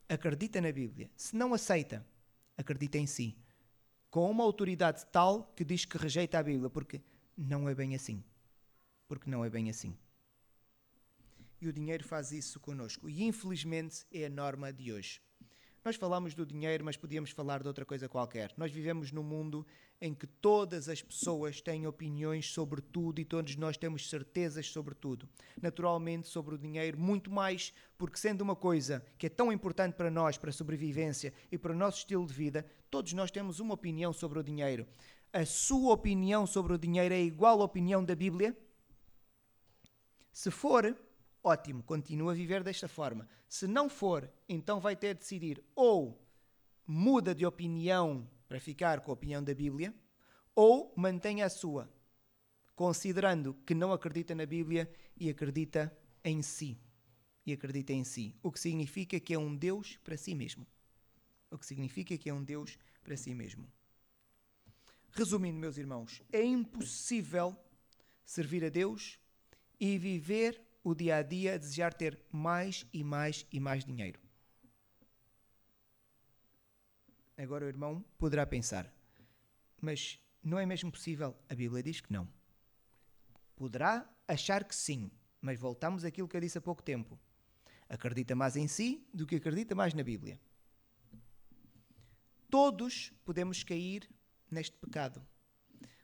acredita 0.10 0.60
na 0.60 0.72
Bíblia. 0.72 1.12
Se 1.16 1.36
não 1.36 1.54
aceita, 1.54 2.04
acredita 2.58 2.98
em 2.98 3.06
si. 3.06 3.38
Com 4.10 4.32
uma 4.32 4.44
autoridade 4.44 5.06
tal 5.12 5.54
que 5.56 5.64
diz 5.64 5.86
que 5.86 6.00
rejeita 6.00 6.40
a 6.40 6.42
Bíblia, 6.42 6.72
porque 6.72 7.00
não 7.38 7.70
é 7.70 7.76
bem 7.76 7.94
assim. 7.94 8.24
Porque 9.08 9.30
não 9.30 9.46
é 9.46 9.52
bem 9.52 9.70
assim. 9.70 9.96
E 11.62 11.68
o 11.68 11.74
dinheiro 11.74 12.04
faz 12.04 12.32
isso 12.32 12.60
conosco. 12.60 13.10
E 13.10 13.24
infelizmente 13.24 14.06
é 14.12 14.26
a 14.26 14.30
norma 14.30 14.72
de 14.72 14.92
hoje. 14.94 15.22
Nós 15.84 15.96
falamos 15.96 16.36
do 16.36 16.46
dinheiro, 16.46 16.84
mas 16.84 16.98
podíamos 16.98 17.32
falar 17.32 17.62
de 17.62 17.68
outra 17.68 17.86
coisa 17.86 18.10
qualquer. 18.10 18.54
Nós 18.58 18.70
vivemos 18.70 19.14
num 19.14 19.24
mundo 19.24 19.66
em 20.02 20.14
que 20.14 20.28
todas 20.28 20.90
as 20.90 21.02
pessoas 21.02 21.62
têm 21.62 21.88
opiniões 21.88 22.52
sobre 22.52 22.82
tudo 22.82 23.22
e 23.22 23.26
todos 23.26 23.56
nós 23.56 23.78
temos 23.78 24.10
certezas 24.10 24.68
sobre 24.68 24.94
tudo. 24.94 25.28
Naturalmente, 25.62 26.28
sobre 26.28 26.56
o 26.56 26.58
dinheiro, 26.58 27.00
muito 27.00 27.32
mais, 27.32 27.74
porque 27.98 28.18
sendo 28.18 28.42
uma 28.42 28.58
coisa 28.58 29.06
que 29.18 29.28
é 29.28 29.30
tão 29.30 29.54
importante 29.54 29.94
para 29.94 30.12
nós, 30.12 30.38
para 30.38 30.50
a 30.50 30.54
sobrevivência 30.54 31.34
e 31.50 31.58
para 31.58 31.72
o 31.72 31.76
nosso 31.76 32.00
estilo 32.00 32.28
de 32.28 32.34
vida, 32.34 32.66
todos 32.92 33.14
nós 33.14 33.32
temos 33.32 33.62
uma 33.62 33.74
opinião 33.74 34.12
sobre 34.12 34.38
o 34.40 34.44
dinheiro. 34.44 34.86
A 35.32 35.46
sua 35.46 35.94
opinião 35.94 36.46
sobre 36.46 36.74
o 36.74 36.78
dinheiro 36.78 37.14
é 37.14 37.22
igual 37.22 37.62
à 37.62 37.66
opinião 37.66 38.04
da 38.04 38.16
Bíblia? 38.16 38.56
Se 40.32 40.52
for, 40.52 40.96
ótimo, 41.44 41.84
continua 41.84 42.32
a 42.32 42.36
viver 42.36 42.64
desta 42.64 42.88
forma. 42.88 43.28
Se 43.48 43.68
não 43.68 43.90
for, 43.90 44.32
então 44.48 44.80
vai 44.80 44.96
ter 44.96 45.14
de 45.14 45.22
decidir 45.22 45.64
ou 45.76 46.22
muda 46.86 47.36
de 47.36 47.46
opinião 47.46 48.28
para 48.48 48.60
ficar 48.60 49.02
com 49.02 49.12
a 49.12 49.14
opinião 49.14 49.44
da 49.44 49.54
Bíblia, 49.54 49.94
ou 50.56 50.92
mantenha 50.98 51.46
a 51.46 51.50
sua, 51.50 51.88
considerando 52.76 53.54
que 53.66 53.76
não 53.76 53.94
acredita 53.94 54.34
na 54.34 54.46
Bíblia 54.46 54.92
e 55.16 55.30
acredita 55.30 55.96
em 56.24 56.42
si. 56.42 56.78
E 57.46 57.54
acredita 57.54 57.94
em 57.94 58.04
si. 58.04 58.36
O 58.42 58.52
que 58.52 58.60
significa 58.60 59.20
que 59.20 59.34
é 59.34 59.40
um 59.40 59.56
Deus 59.56 59.98
para 60.04 60.18
si 60.18 60.34
mesmo. 60.34 60.66
O 61.52 61.58
que 61.58 61.66
significa 61.66 62.18
que 62.18 62.30
é 62.30 62.34
um 62.34 62.44
Deus 62.44 62.78
para 63.04 63.16
si 63.16 63.34
mesmo. 63.34 63.72
Resumindo, 65.12 65.60
meus 65.60 65.78
irmãos, 65.78 66.22
é 66.32 66.44
impossível 66.44 67.56
servir 68.26 68.64
a 68.66 68.70
Deus 68.70 69.20
e 69.80 69.98
viver 69.98 70.62
o 70.84 70.96
dia 70.96 71.18
a 71.18 71.22
dia 71.22 71.56
a 71.56 71.58
desejar 71.58 71.94
ter 71.94 72.20
mais 72.32 72.86
e 72.94 73.04
mais 73.04 73.46
e 73.52 73.60
mais 73.60 73.84
dinheiro. 73.84 74.20
Agora 77.38 77.66
o 77.66 77.70
irmão 77.70 78.04
poderá 78.18 78.46
pensar, 78.46 78.94
mas 79.82 80.20
não 80.44 80.60
é 80.60 80.66
mesmo 80.66 80.92
possível? 80.92 81.36
A 81.50 81.56
Bíblia 81.56 81.84
diz 81.84 82.02
que 82.02 82.12
não. 82.12 82.28
Poderá 83.56 84.10
achar 84.28 84.64
que 84.64 84.76
sim, 84.76 85.12
mas 85.42 85.60
voltamos 85.60 86.04
àquilo 86.04 86.28
que 86.28 86.36
eu 86.36 86.42
disse 86.42 86.58
há 86.58 86.62
pouco 86.62 86.84
tempo. 86.84 87.20
Acredita 87.88 88.36
mais 88.36 88.56
em 88.56 88.68
si 88.68 89.08
do 89.14 89.26
que 89.26 89.36
acredita 89.36 89.74
mais 89.74 89.94
na 89.94 90.04
Bíblia. 90.04 90.40
Todos 92.50 93.14
podemos 93.24 93.64
cair 93.64 94.10
neste 94.50 94.78
pecado. 94.78 95.26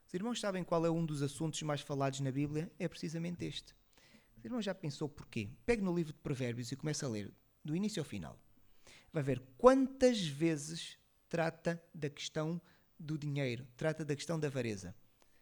Os 0.08 0.14
irmãos 0.14 0.40
sabem 0.40 0.64
qual 0.64 0.86
é 0.86 0.90
um 0.90 1.06
dos 1.06 1.22
assuntos 1.22 1.62
mais 1.64 1.82
falados 1.82 2.20
na 2.20 2.32
Bíblia? 2.32 2.72
É 2.80 2.88
precisamente 2.88 3.44
este. 3.46 3.76
Irmão 4.46 4.62
já 4.62 4.76
pensou 4.76 5.10
porquê? 5.10 5.50
Pegue 5.66 5.82
no 5.82 5.96
livro 5.96 6.14
de 6.14 6.20
Provérbios 6.20 6.72
e 6.72 6.76
comece 6.76 7.04
a 7.04 7.08
ler, 7.08 7.34
do 7.64 7.76
início 7.76 8.00
ao 8.00 8.06
final. 8.06 8.40
Vai 9.12 9.24
ver 9.24 9.42
quantas 9.58 10.22
vezes 10.22 11.00
trata 11.28 11.84
da 11.92 12.12
questão 12.12 12.62
do 13.00 13.18
dinheiro, 13.18 13.68
trata 13.76 14.06
da 14.06 14.16
questão 14.16 14.40
da 14.40 14.46
avareza. 14.46 14.96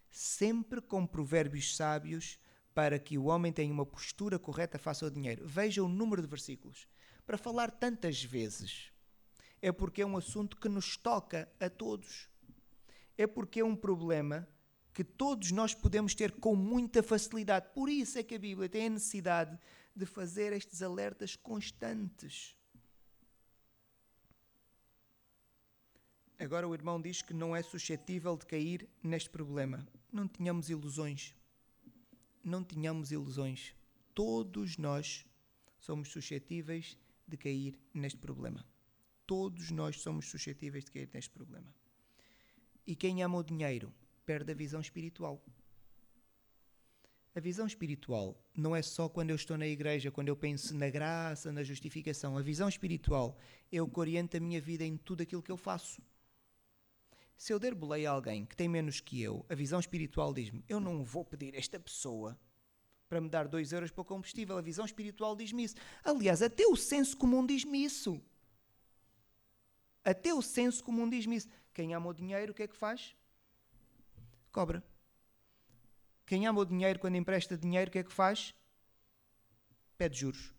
Sempre 0.09 0.79
com 0.79 1.05
provérbios 1.05 1.75
sábios 1.75 2.39
para 2.73 2.97
que 2.97 3.17
o 3.17 3.25
homem 3.25 3.51
tenha 3.51 3.73
uma 3.73 3.85
postura 3.85 4.39
correta 4.39 4.79
face 4.79 5.03
ao 5.03 5.09
dinheiro. 5.09 5.45
Veja 5.45 5.83
o 5.83 5.89
número 5.89 6.21
de 6.21 6.27
versículos. 6.29 6.87
Para 7.25 7.37
falar 7.37 7.71
tantas 7.71 8.23
vezes, 8.23 8.93
é 9.61 9.69
porque 9.69 10.01
é 10.01 10.05
um 10.05 10.15
assunto 10.15 10.55
que 10.55 10.69
nos 10.69 10.95
toca 10.95 11.51
a 11.59 11.69
todos. 11.69 12.29
É 13.17 13.27
porque 13.27 13.59
é 13.59 13.65
um 13.65 13.75
problema 13.75 14.47
que 14.93 15.03
todos 15.03 15.51
nós 15.51 15.73
podemos 15.73 16.13
ter 16.13 16.31
com 16.33 16.55
muita 16.55 17.01
facilidade. 17.01 17.67
Por 17.73 17.89
isso 17.89 18.19
é 18.19 18.23
que 18.23 18.35
a 18.35 18.39
Bíblia 18.39 18.69
tem 18.69 18.85
a 18.85 18.89
necessidade 18.91 19.57
de 19.95 20.05
fazer 20.05 20.53
estes 20.53 20.81
alertas 20.81 21.35
constantes. 21.35 22.55
Agora 26.37 26.67
o 26.67 26.73
irmão 26.73 27.01
diz 27.01 27.21
que 27.21 27.33
não 27.33 27.55
é 27.55 27.63
suscetível 27.63 28.37
de 28.37 28.45
cair 28.45 28.87
neste 29.01 29.29
problema. 29.29 29.87
Não 30.11 30.27
tenhamos 30.27 30.69
ilusões. 30.69 31.33
Não 32.43 32.63
tenhamos 32.63 33.11
ilusões. 33.11 33.73
Todos 34.13 34.77
nós 34.77 35.25
somos 35.79 36.09
suscetíveis 36.09 36.97
de 37.27 37.37
cair 37.37 37.79
neste 37.93 38.19
problema. 38.19 38.65
Todos 39.25 39.71
nós 39.71 40.01
somos 40.01 40.29
suscetíveis 40.29 40.83
de 40.83 40.91
cair 40.91 41.09
neste 41.13 41.31
problema. 41.31 41.73
E 42.85 42.95
quem 42.95 43.23
ama 43.23 43.37
o 43.37 43.43
dinheiro 43.43 43.93
perde 44.25 44.51
a 44.51 44.55
visão 44.55 44.81
espiritual. 44.81 45.43
A 47.35 47.39
visão 47.39 47.65
espiritual 47.65 48.39
não 48.55 48.75
é 48.75 48.81
só 48.81 49.09
quando 49.09 49.31
eu 49.31 49.35
estou 49.35 49.57
na 49.57 49.65
igreja, 49.65 50.11
quando 50.11 50.27
eu 50.27 50.35
penso 50.35 50.75
na 50.75 50.89
graça, 50.89 51.51
na 51.51 51.63
justificação. 51.63 52.37
A 52.37 52.41
visão 52.41 52.69
espiritual 52.69 53.37
é 53.71 53.81
o 53.81 53.87
que 53.87 53.99
orienta 53.99 54.37
a 54.37 54.39
minha 54.39 54.61
vida 54.61 54.83
em 54.83 54.97
tudo 54.97 55.23
aquilo 55.23 55.41
que 55.41 55.51
eu 55.51 55.57
faço. 55.57 56.01
Se 57.35 57.51
eu 57.51 57.59
der 57.59 57.73
boleia 57.73 58.11
a 58.11 58.13
alguém 58.13 58.45
que 58.45 58.55
tem 58.55 58.69
menos 58.69 58.99
que 58.99 59.19
eu, 59.21 59.43
a 59.49 59.55
visão 59.55 59.79
espiritual 59.79 60.31
diz-me: 60.31 60.63
eu 60.69 60.79
não 60.79 61.03
vou 61.03 61.25
pedir 61.25 61.55
esta 61.55 61.79
pessoa 61.79 62.39
para 63.09 63.19
me 63.19 63.29
dar 63.29 63.47
2 63.47 63.73
euros 63.73 63.89
para 63.89 64.01
o 64.03 64.05
combustível. 64.05 64.55
A 64.57 64.61
visão 64.61 64.85
espiritual 64.85 65.35
diz-me 65.35 65.63
isso. 65.63 65.75
Aliás, 66.03 66.43
até 66.43 66.67
o 66.67 66.75
senso 66.75 67.17
comum 67.17 67.43
diz-me 67.45 67.83
isso. 67.83 68.21
Até 70.05 70.33
o 70.33 70.41
senso 70.41 70.83
comum 70.83 71.09
diz-me 71.09 71.37
isso. 71.37 71.49
Quem 71.73 71.95
ama 71.95 72.09
o 72.09 72.13
dinheiro, 72.13 72.51
o 72.51 72.55
que 72.55 72.63
é 72.63 72.67
que 72.67 72.77
faz? 72.77 73.15
Cobra. 74.53 74.83
Quem 76.25 76.47
ama 76.47 76.61
o 76.61 76.65
dinheiro 76.65 76.99
quando 76.99 77.15
empresta 77.15 77.57
dinheiro, 77.57 77.89
o 77.89 77.91
que 77.91 77.99
é 77.99 78.03
que 78.03 78.13
faz? 78.13 78.55
Pede 79.97 80.19
juros. 80.19 80.53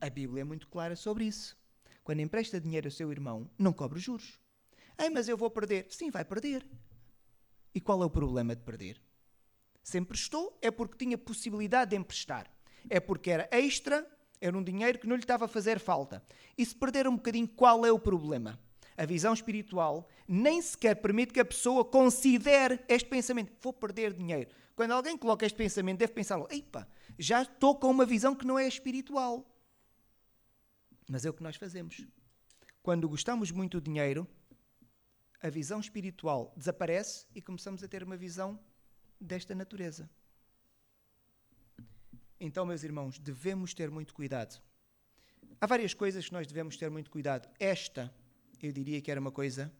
A 0.00 0.08
Bíblia 0.08 0.42
é 0.42 0.44
muito 0.44 0.68
clara 0.68 0.96
sobre 0.96 1.24
isso. 1.24 1.58
Quando 2.02 2.20
empresta 2.20 2.60
dinheiro 2.60 2.86
ao 2.86 2.92
seu 2.92 3.12
irmão, 3.12 3.50
não 3.58 3.72
cobre 3.72 3.98
juros. 3.98 4.40
Ei, 4.96 5.10
mas 5.10 5.28
eu 5.28 5.36
vou 5.36 5.50
perder. 5.50 5.86
Sim, 5.90 6.10
vai 6.10 6.24
perder. 6.24 6.66
E 7.74 7.80
qual 7.80 8.02
é 8.02 8.06
o 8.06 8.10
problema 8.10 8.56
de 8.56 8.62
perder? 8.62 9.02
Se 9.82 9.98
emprestou, 9.98 10.56
é 10.62 10.70
porque 10.70 10.96
tinha 10.96 11.18
possibilidade 11.18 11.90
de 11.90 11.96
emprestar. 11.96 12.50
É 12.88 13.00
porque 13.00 13.30
era 13.30 13.48
extra, 13.52 14.06
era 14.40 14.56
um 14.56 14.62
dinheiro 14.62 14.98
que 14.98 15.06
não 15.06 15.16
lhe 15.16 15.22
estava 15.22 15.44
a 15.44 15.48
fazer 15.48 15.78
falta. 15.78 16.24
E 16.56 16.64
se 16.64 16.74
perder 16.74 17.06
um 17.06 17.16
bocadinho, 17.16 17.48
qual 17.48 17.84
é 17.84 17.92
o 17.92 17.98
problema? 17.98 18.58
A 19.00 19.06
visão 19.06 19.32
espiritual 19.32 20.06
nem 20.28 20.60
sequer 20.60 20.94
permite 20.96 21.32
que 21.32 21.40
a 21.40 21.44
pessoa 21.44 21.82
considere 21.82 22.78
este 22.86 23.08
pensamento. 23.08 23.50
Vou 23.62 23.72
perder 23.72 24.12
dinheiro. 24.12 24.50
Quando 24.76 24.90
alguém 24.90 25.16
coloca 25.16 25.46
este 25.46 25.56
pensamento, 25.56 26.00
deve 26.00 26.12
pensar: 26.12 26.38
Eipa, 26.50 26.86
já 27.18 27.40
estou 27.40 27.74
com 27.76 27.90
uma 27.90 28.04
visão 28.04 28.34
que 28.34 28.46
não 28.46 28.58
é 28.58 28.68
espiritual. 28.68 29.50
Mas 31.08 31.24
é 31.24 31.30
o 31.30 31.32
que 31.32 31.42
nós 31.42 31.56
fazemos. 31.56 32.06
Quando 32.82 33.08
gostamos 33.08 33.50
muito 33.50 33.80
do 33.80 33.84
dinheiro, 33.84 34.28
a 35.40 35.48
visão 35.48 35.80
espiritual 35.80 36.52
desaparece 36.54 37.26
e 37.34 37.40
começamos 37.40 37.82
a 37.82 37.88
ter 37.88 38.02
uma 38.02 38.18
visão 38.18 38.60
desta 39.18 39.54
natureza. 39.54 40.10
Então, 42.38 42.66
meus 42.66 42.84
irmãos, 42.84 43.18
devemos 43.18 43.72
ter 43.72 43.90
muito 43.90 44.12
cuidado. 44.12 44.60
Há 45.58 45.66
várias 45.66 45.94
coisas 45.94 46.26
que 46.26 46.34
nós 46.34 46.46
devemos 46.46 46.76
ter 46.76 46.90
muito 46.90 47.10
cuidado. 47.10 47.48
Esta 47.58 48.14
eu 48.66 48.72
diria 48.72 49.00
que 49.00 49.10
era 49.10 49.20
uma 49.20 49.30
coisa 49.30 49.72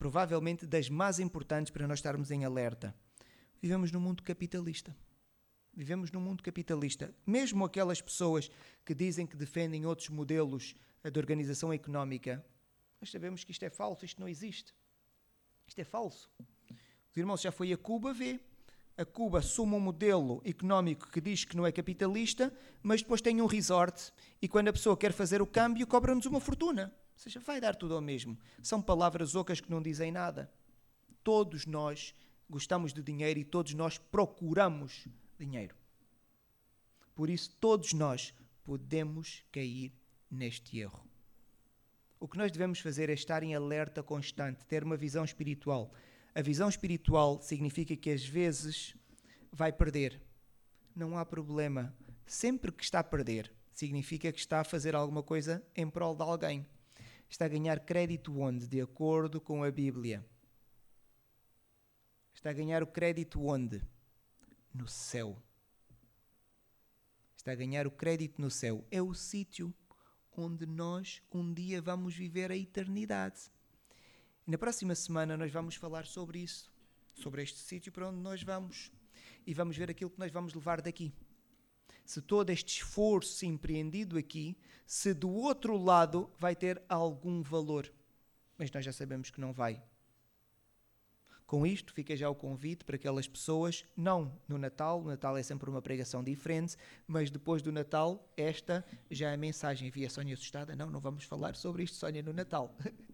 provavelmente 0.00 0.66
das 0.66 0.88
mais 0.88 1.18
importantes 1.18 1.70
para 1.70 1.86
nós 1.86 1.98
estarmos 1.98 2.30
em 2.30 2.42
alerta. 2.42 2.94
Vivemos 3.60 3.92
num 3.92 4.00
mundo 4.00 4.22
capitalista. 4.22 4.96
Vivemos 5.74 6.10
num 6.10 6.20
mundo 6.20 6.42
capitalista. 6.42 7.14
Mesmo 7.26 7.66
aquelas 7.66 8.00
pessoas 8.00 8.50
que 8.82 8.94
dizem 8.94 9.26
que 9.26 9.36
defendem 9.36 9.84
outros 9.84 10.08
modelos 10.08 10.74
de 11.04 11.18
organização 11.18 11.70
económica, 11.70 12.42
nós 12.98 13.10
sabemos 13.10 13.44
que 13.44 13.52
isto 13.52 13.62
é 13.62 13.68
falso, 13.68 14.06
isto 14.06 14.18
não 14.18 14.26
existe. 14.26 14.74
Isto 15.66 15.80
é 15.80 15.84
falso. 15.84 16.30
Os 17.10 17.16
irmãos 17.16 17.42
já 17.42 17.52
foi 17.52 17.70
a 17.70 17.76
Cuba 17.76 18.14
ver. 18.14 18.40
A 18.96 19.04
Cuba 19.04 19.40
assume 19.40 19.74
um 19.74 19.80
modelo 19.80 20.40
económico 20.46 21.10
que 21.10 21.20
diz 21.20 21.44
que 21.44 21.56
não 21.56 21.66
é 21.66 21.72
capitalista, 21.72 22.52
mas 22.82 23.02
depois 23.02 23.20
tem 23.20 23.40
um 23.42 23.46
resort 23.46 24.12
e 24.40 24.48
quando 24.48 24.68
a 24.68 24.72
pessoa 24.72 24.96
quer 24.96 25.12
fazer 25.12 25.42
o 25.42 25.46
câmbio 25.46 25.86
cobra-nos 25.86 26.24
uma 26.24 26.40
fortuna 26.40 26.90
seja, 27.20 27.40
vai 27.40 27.60
dar 27.60 27.76
tudo 27.76 27.94
ao 27.94 28.00
mesmo. 28.00 28.38
São 28.62 28.80
palavras 28.80 29.34
ocas 29.34 29.60
que 29.60 29.70
não 29.70 29.82
dizem 29.82 30.10
nada. 30.10 30.50
Todos 31.22 31.66
nós 31.66 32.14
gostamos 32.48 32.92
de 32.92 33.02
dinheiro 33.02 33.38
e 33.38 33.44
todos 33.44 33.74
nós 33.74 33.98
procuramos 33.98 35.06
dinheiro. 35.38 35.76
Por 37.14 37.28
isso, 37.28 37.50
todos 37.60 37.92
nós 37.92 38.34
podemos 38.64 39.44
cair 39.52 39.92
neste 40.30 40.78
erro. 40.78 41.04
O 42.18 42.28
que 42.28 42.38
nós 42.38 42.50
devemos 42.50 42.80
fazer 42.80 43.10
é 43.10 43.14
estar 43.14 43.42
em 43.42 43.54
alerta 43.54 44.02
constante, 44.02 44.64
ter 44.66 44.82
uma 44.82 44.96
visão 44.96 45.24
espiritual. 45.24 45.92
a 46.34 46.42
visão 46.42 46.68
espiritual 46.68 47.42
significa 47.42 47.96
que 47.96 48.10
às 48.10 48.24
vezes 48.24 48.94
vai 49.52 49.72
perder. 49.72 50.22
Não 50.94 51.18
há 51.18 51.26
problema. 51.26 51.94
Sempre 52.24 52.70
que 52.70 52.84
está 52.84 53.00
a 53.00 53.04
perder, 53.04 53.52
significa 53.72 54.30
que 54.32 54.38
está 54.38 54.60
a 54.60 54.64
fazer 54.64 54.94
alguma 54.94 55.22
coisa 55.22 55.62
em 55.74 55.88
prol 55.88 56.14
de 56.14 56.22
alguém. 56.22 56.66
Está 57.30 57.44
a 57.44 57.48
ganhar 57.48 57.78
crédito 57.80 58.36
onde? 58.40 58.66
De 58.66 58.80
acordo 58.80 59.40
com 59.40 59.62
a 59.62 59.70
Bíblia. 59.70 60.26
Está 62.34 62.50
a 62.50 62.52
ganhar 62.52 62.82
o 62.82 62.88
crédito 62.88 63.40
onde? 63.40 63.80
No 64.74 64.88
céu. 64.88 65.40
Está 67.36 67.52
a 67.52 67.54
ganhar 67.54 67.86
o 67.86 67.90
crédito 67.90 68.42
no 68.42 68.50
céu. 68.50 68.84
É 68.90 69.00
o 69.00 69.14
sítio 69.14 69.72
onde 70.36 70.66
nós 70.66 71.22
um 71.32 71.54
dia 71.54 71.80
vamos 71.80 72.16
viver 72.16 72.50
a 72.50 72.56
eternidade. 72.56 73.50
E 74.46 74.50
na 74.50 74.58
próxima 74.58 74.94
semana 74.96 75.36
nós 75.36 75.52
vamos 75.52 75.76
falar 75.76 76.06
sobre 76.06 76.40
isso, 76.40 76.72
sobre 77.14 77.42
este 77.42 77.60
sítio 77.60 77.92
para 77.92 78.08
onde 78.08 78.18
nós 78.18 78.42
vamos 78.42 78.90
e 79.46 79.54
vamos 79.54 79.76
ver 79.76 79.88
aquilo 79.88 80.10
que 80.10 80.18
nós 80.18 80.32
vamos 80.32 80.52
levar 80.52 80.82
daqui. 80.82 81.14
Se 82.10 82.20
todo 82.20 82.50
este 82.50 82.78
esforço 82.78 83.46
empreendido 83.46 84.18
aqui, 84.18 84.58
se 84.84 85.14
do 85.14 85.30
outro 85.30 85.76
lado 85.76 86.28
vai 86.40 86.56
ter 86.56 86.82
algum 86.88 87.40
valor. 87.40 87.88
Mas 88.58 88.68
nós 88.72 88.84
já 88.84 88.92
sabemos 88.92 89.30
que 89.30 89.40
não 89.40 89.52
vai. 89.52 89.80
Com 91.46 91.64
isto, 91.64 91.94
fica 91.94 92.16
já 92.16 92.28
o 92.28 92.34
convite 92.34 92.84
para 92.84 92.96
aquelas 92.96 93.28
pessoas, 93.28 93.84
não 93.96 94.36
no 94.48 94.58
Natal, 94.58 95.00
o 95.00 95.04
Natal 95.04 95.36
é 95.36 95.42
sempre 95.44 95.70
uma 95.70 95.80
pregação 95.80 96.20
diferente, 96.20 96.76
mas 97.06 97.30
depois 97.30 97.62
do 97.62 97.70
Natal, 97.70 98.28
esta 98.36 98.84
já 99.08 99.30
é 99.30 99.34
a 99.34 99.36
mensagem. 99.36 99.88
Via 99.88 100.10
Sónia 100.10 100.34
assustada, 100.34 100.74
não, 100.74 100.90
não 100.90 100.98
vamos 100.98 101.22
falar 101.22 101.54
sobre 101.54 101.84
isto, 101.84 101.96
Sónia, 101.96 102.24
no 102.24 102.32
Natal. 102.32 102.76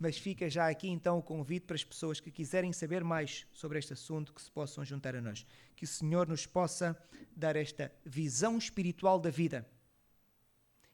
mas 0.00 0.16
fica 0.16 0.48
já 0.48 0.66
aqui 0.70 0.88
então 0.88 1.18
o 1.18 1.22
convite 1.22 1.66
para 1.66 1.76
as 1.76 1.84
pessoas 1.84 2.18
que 2.20 2.30
quiserem 2.30 2.72
saber 2.72 3.04
mais 3.04 3.46
sobre 3.52 3.78
este 3.78 3.92
assunto 3.92 4.32
que 4.32 4.40
se 4.40 4.50
possam 4.50 4.82
juntar 4.82 5.14
a 5.14 5.20
nós. 5.20 5.46
Que 5.76 5.84
o 5.84 5.88
Senhor 5.88 6.26
nos 6.26 6.46
possa 6.46 6.98
dar 7.36 7.54
esta 7.54 7.92
visão 8.02 8.56
espiritual 8.56 9.20
da 9.20 9.28
vida. 9.28 9.68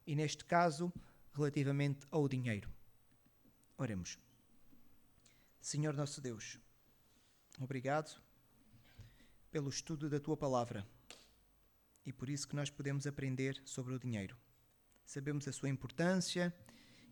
E 0.04 0.16
neste 0.16 0.44
caso, 0.44 0.92
relativamente 1.32 2.04
ao 2.10 2.26
dinheiro. 2.26 2.68
Oremos. 3.78 4.18
Senhor 5.60 5.94
nosso 5.94 6.20
Deus, 6.20 6.58
obrigado 7.60 8.20
pelo 9.52 9.68
estudo 9.68 10.10
da 10.10 10.18
tua 10.18 10.36
palavra 10.36 10.84
e 12.04 12.12
por 12.12 12.28
isso 12.28 12.48
que 12.48 12.56
nós 12.56 12.70
podemos 12.70 13.06
aprender 13.06 13.62
sobre 13.64 13.94
o 13.94 14.00
dinheiro. 14.00 14.36
Sabemos 15.04 15.46
a 15.46 15.52
sua 15.52 15.68
importância 15.68 16.52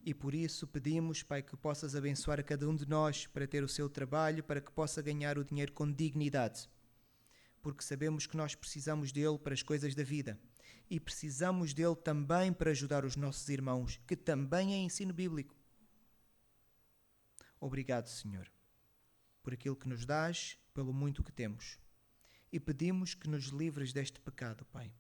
e 0.05 0.13
por 0.13 0.35
isso 0.35 0.67
pedimos, 0.67 1.23
Pai, 1.23 1.43
que 1.43 1.57
possas 1.57 1.97
abençoar 1.97 2.39
a 2.39 2.43
cada 2.43 2.69
um 2.69 2.77
de 2.77 2.87
nós 2.87 3.27
para 3.27 3.47
ter 3.47 3.65
o 3.65 3.69
seu 3.69 3.89
trabalho, 3.89 4.45
para 4.45 4.61
que 4.61 4.71
possa 4.71 5.01
ganhar 5.01 5.39
o 5.39 5.45
dinheiro 5.45 5.73
com 5.73 5.91
dignidade. 5.91 6.69
Porque 7.63 7.83
sabemos 7.83 8.27
que 8.27 8.37
nós 8.37 8.55
precisamos 8.55 9.11
dele 9.11 9.39
para 9.39 9.55
as 9.55 9.63
coisas 9.63 9.95
da 9.95 10.03
vida 10.03 10.39
e 10.91 11.01
precisamos 11.01 11.73
dele 11.73 11.97
também 11.97 12.53
para 12.53 12.71
ajudar 12.71 13.07
os 13.07 13.17
nossos 13.17 13.49
irmãos, 13.49 13.99
que 14.07 14.15
também 14.15 14.75
é 14.75 14.77
ensino 14.77 15.15
bíblico. 15.15 15.57
Obrigado, 17.59 18.09
Senhor, 18.09 18.53
por 19.43 19.55
aquilo 19.55 19.75
que 19.75 19.89
nos 19.89 20.05
dás, 20.05 20.59
pelo 20.75 20.93
muito 20.93 21.25
que 21.25 21.33
temos. 21.33 21.79
E 22.53 22.61
pedimos 22.61 23.15
que 23.15 23.27
nos 23.27 23.47
livres 23.47 23.91
deste 23.91 24.21
pecado, 24.21 24.67
Pai, 24.67 24.93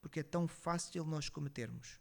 porque 0.00 0.18
é 0.18 0.24
tão 0.24 0.48
fácil 0.48 1.04
nós 1.04 1.28
cometermos. 1.28 2.00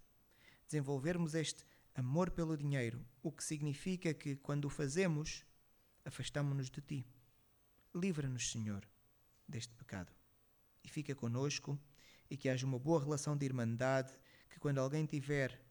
Desenvolvermos 0.65 1.35
este 1.35 1.63
amor 2.01 2.31
pelo 2.31 2.57
dinheiro, 2.57 3.05
o 3.21 3.31
que 3.31 3.43
significa 3.43 4.13
que, 4.13 4.35
quando 4.35 4.65
o 4.65 4.69
fazemos, 4.69 5.45
afastamos-nos 6.03 6.69
de 6.69 6.81
Ti. 6.81 7.07
Livra-nos, 7.95 8.51
Senhor, 8.51 8.85
deste 9.47 9.73
pecado. 9.75 10.11
E 10.83 10.89
fica 10.89 11.15
conosco 11.15 11.79
e 12.29 12.35
que 12.35 12.49
haja 12.49 12.65
uma 12.65 12.79
boa 12.79 12.99
relação 12.99 13.37
de 13.37 13.45
irmandade, 13.45 14.11
que 14.49 14.59
quando 14.59 14.79
alguém 14.79 15.05
tiver 15.05 15.61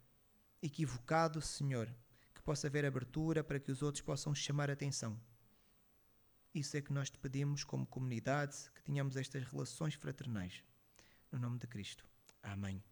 equivocado, 0.63 1.43
Senhor, 1.43 1.93
que 2.35 2.43
possa 2.43 2.69
haver 2.69 2.85
abertura 2.85 3.43
para 3.43 3.59
que 3.59 3.73
os 3.73 3.83
outros 3.83 4.03
possam 4.03 4.35
chamar 4.35 4.71
atenção. 4.71 5.21
Isso 6.55 6.77
é 6.77 6.81
que 6.81 6.93
nós 6.93 7.11
te 7.11 7.19
pedimos 7.19 7.65
como 7.65 7.87
comunidade, 7.87 8.71
que 8.75 8.83
tenhamos 8.83 9.17
estas 9.17 9.45
relações 9.45 9.95
fraternais. 9.95 10.63
No 11.33 11.39
nome 11.39 11.59
de 11.59 11.67
Cristo. 11.67 12.05
Amém. 12.43 12.83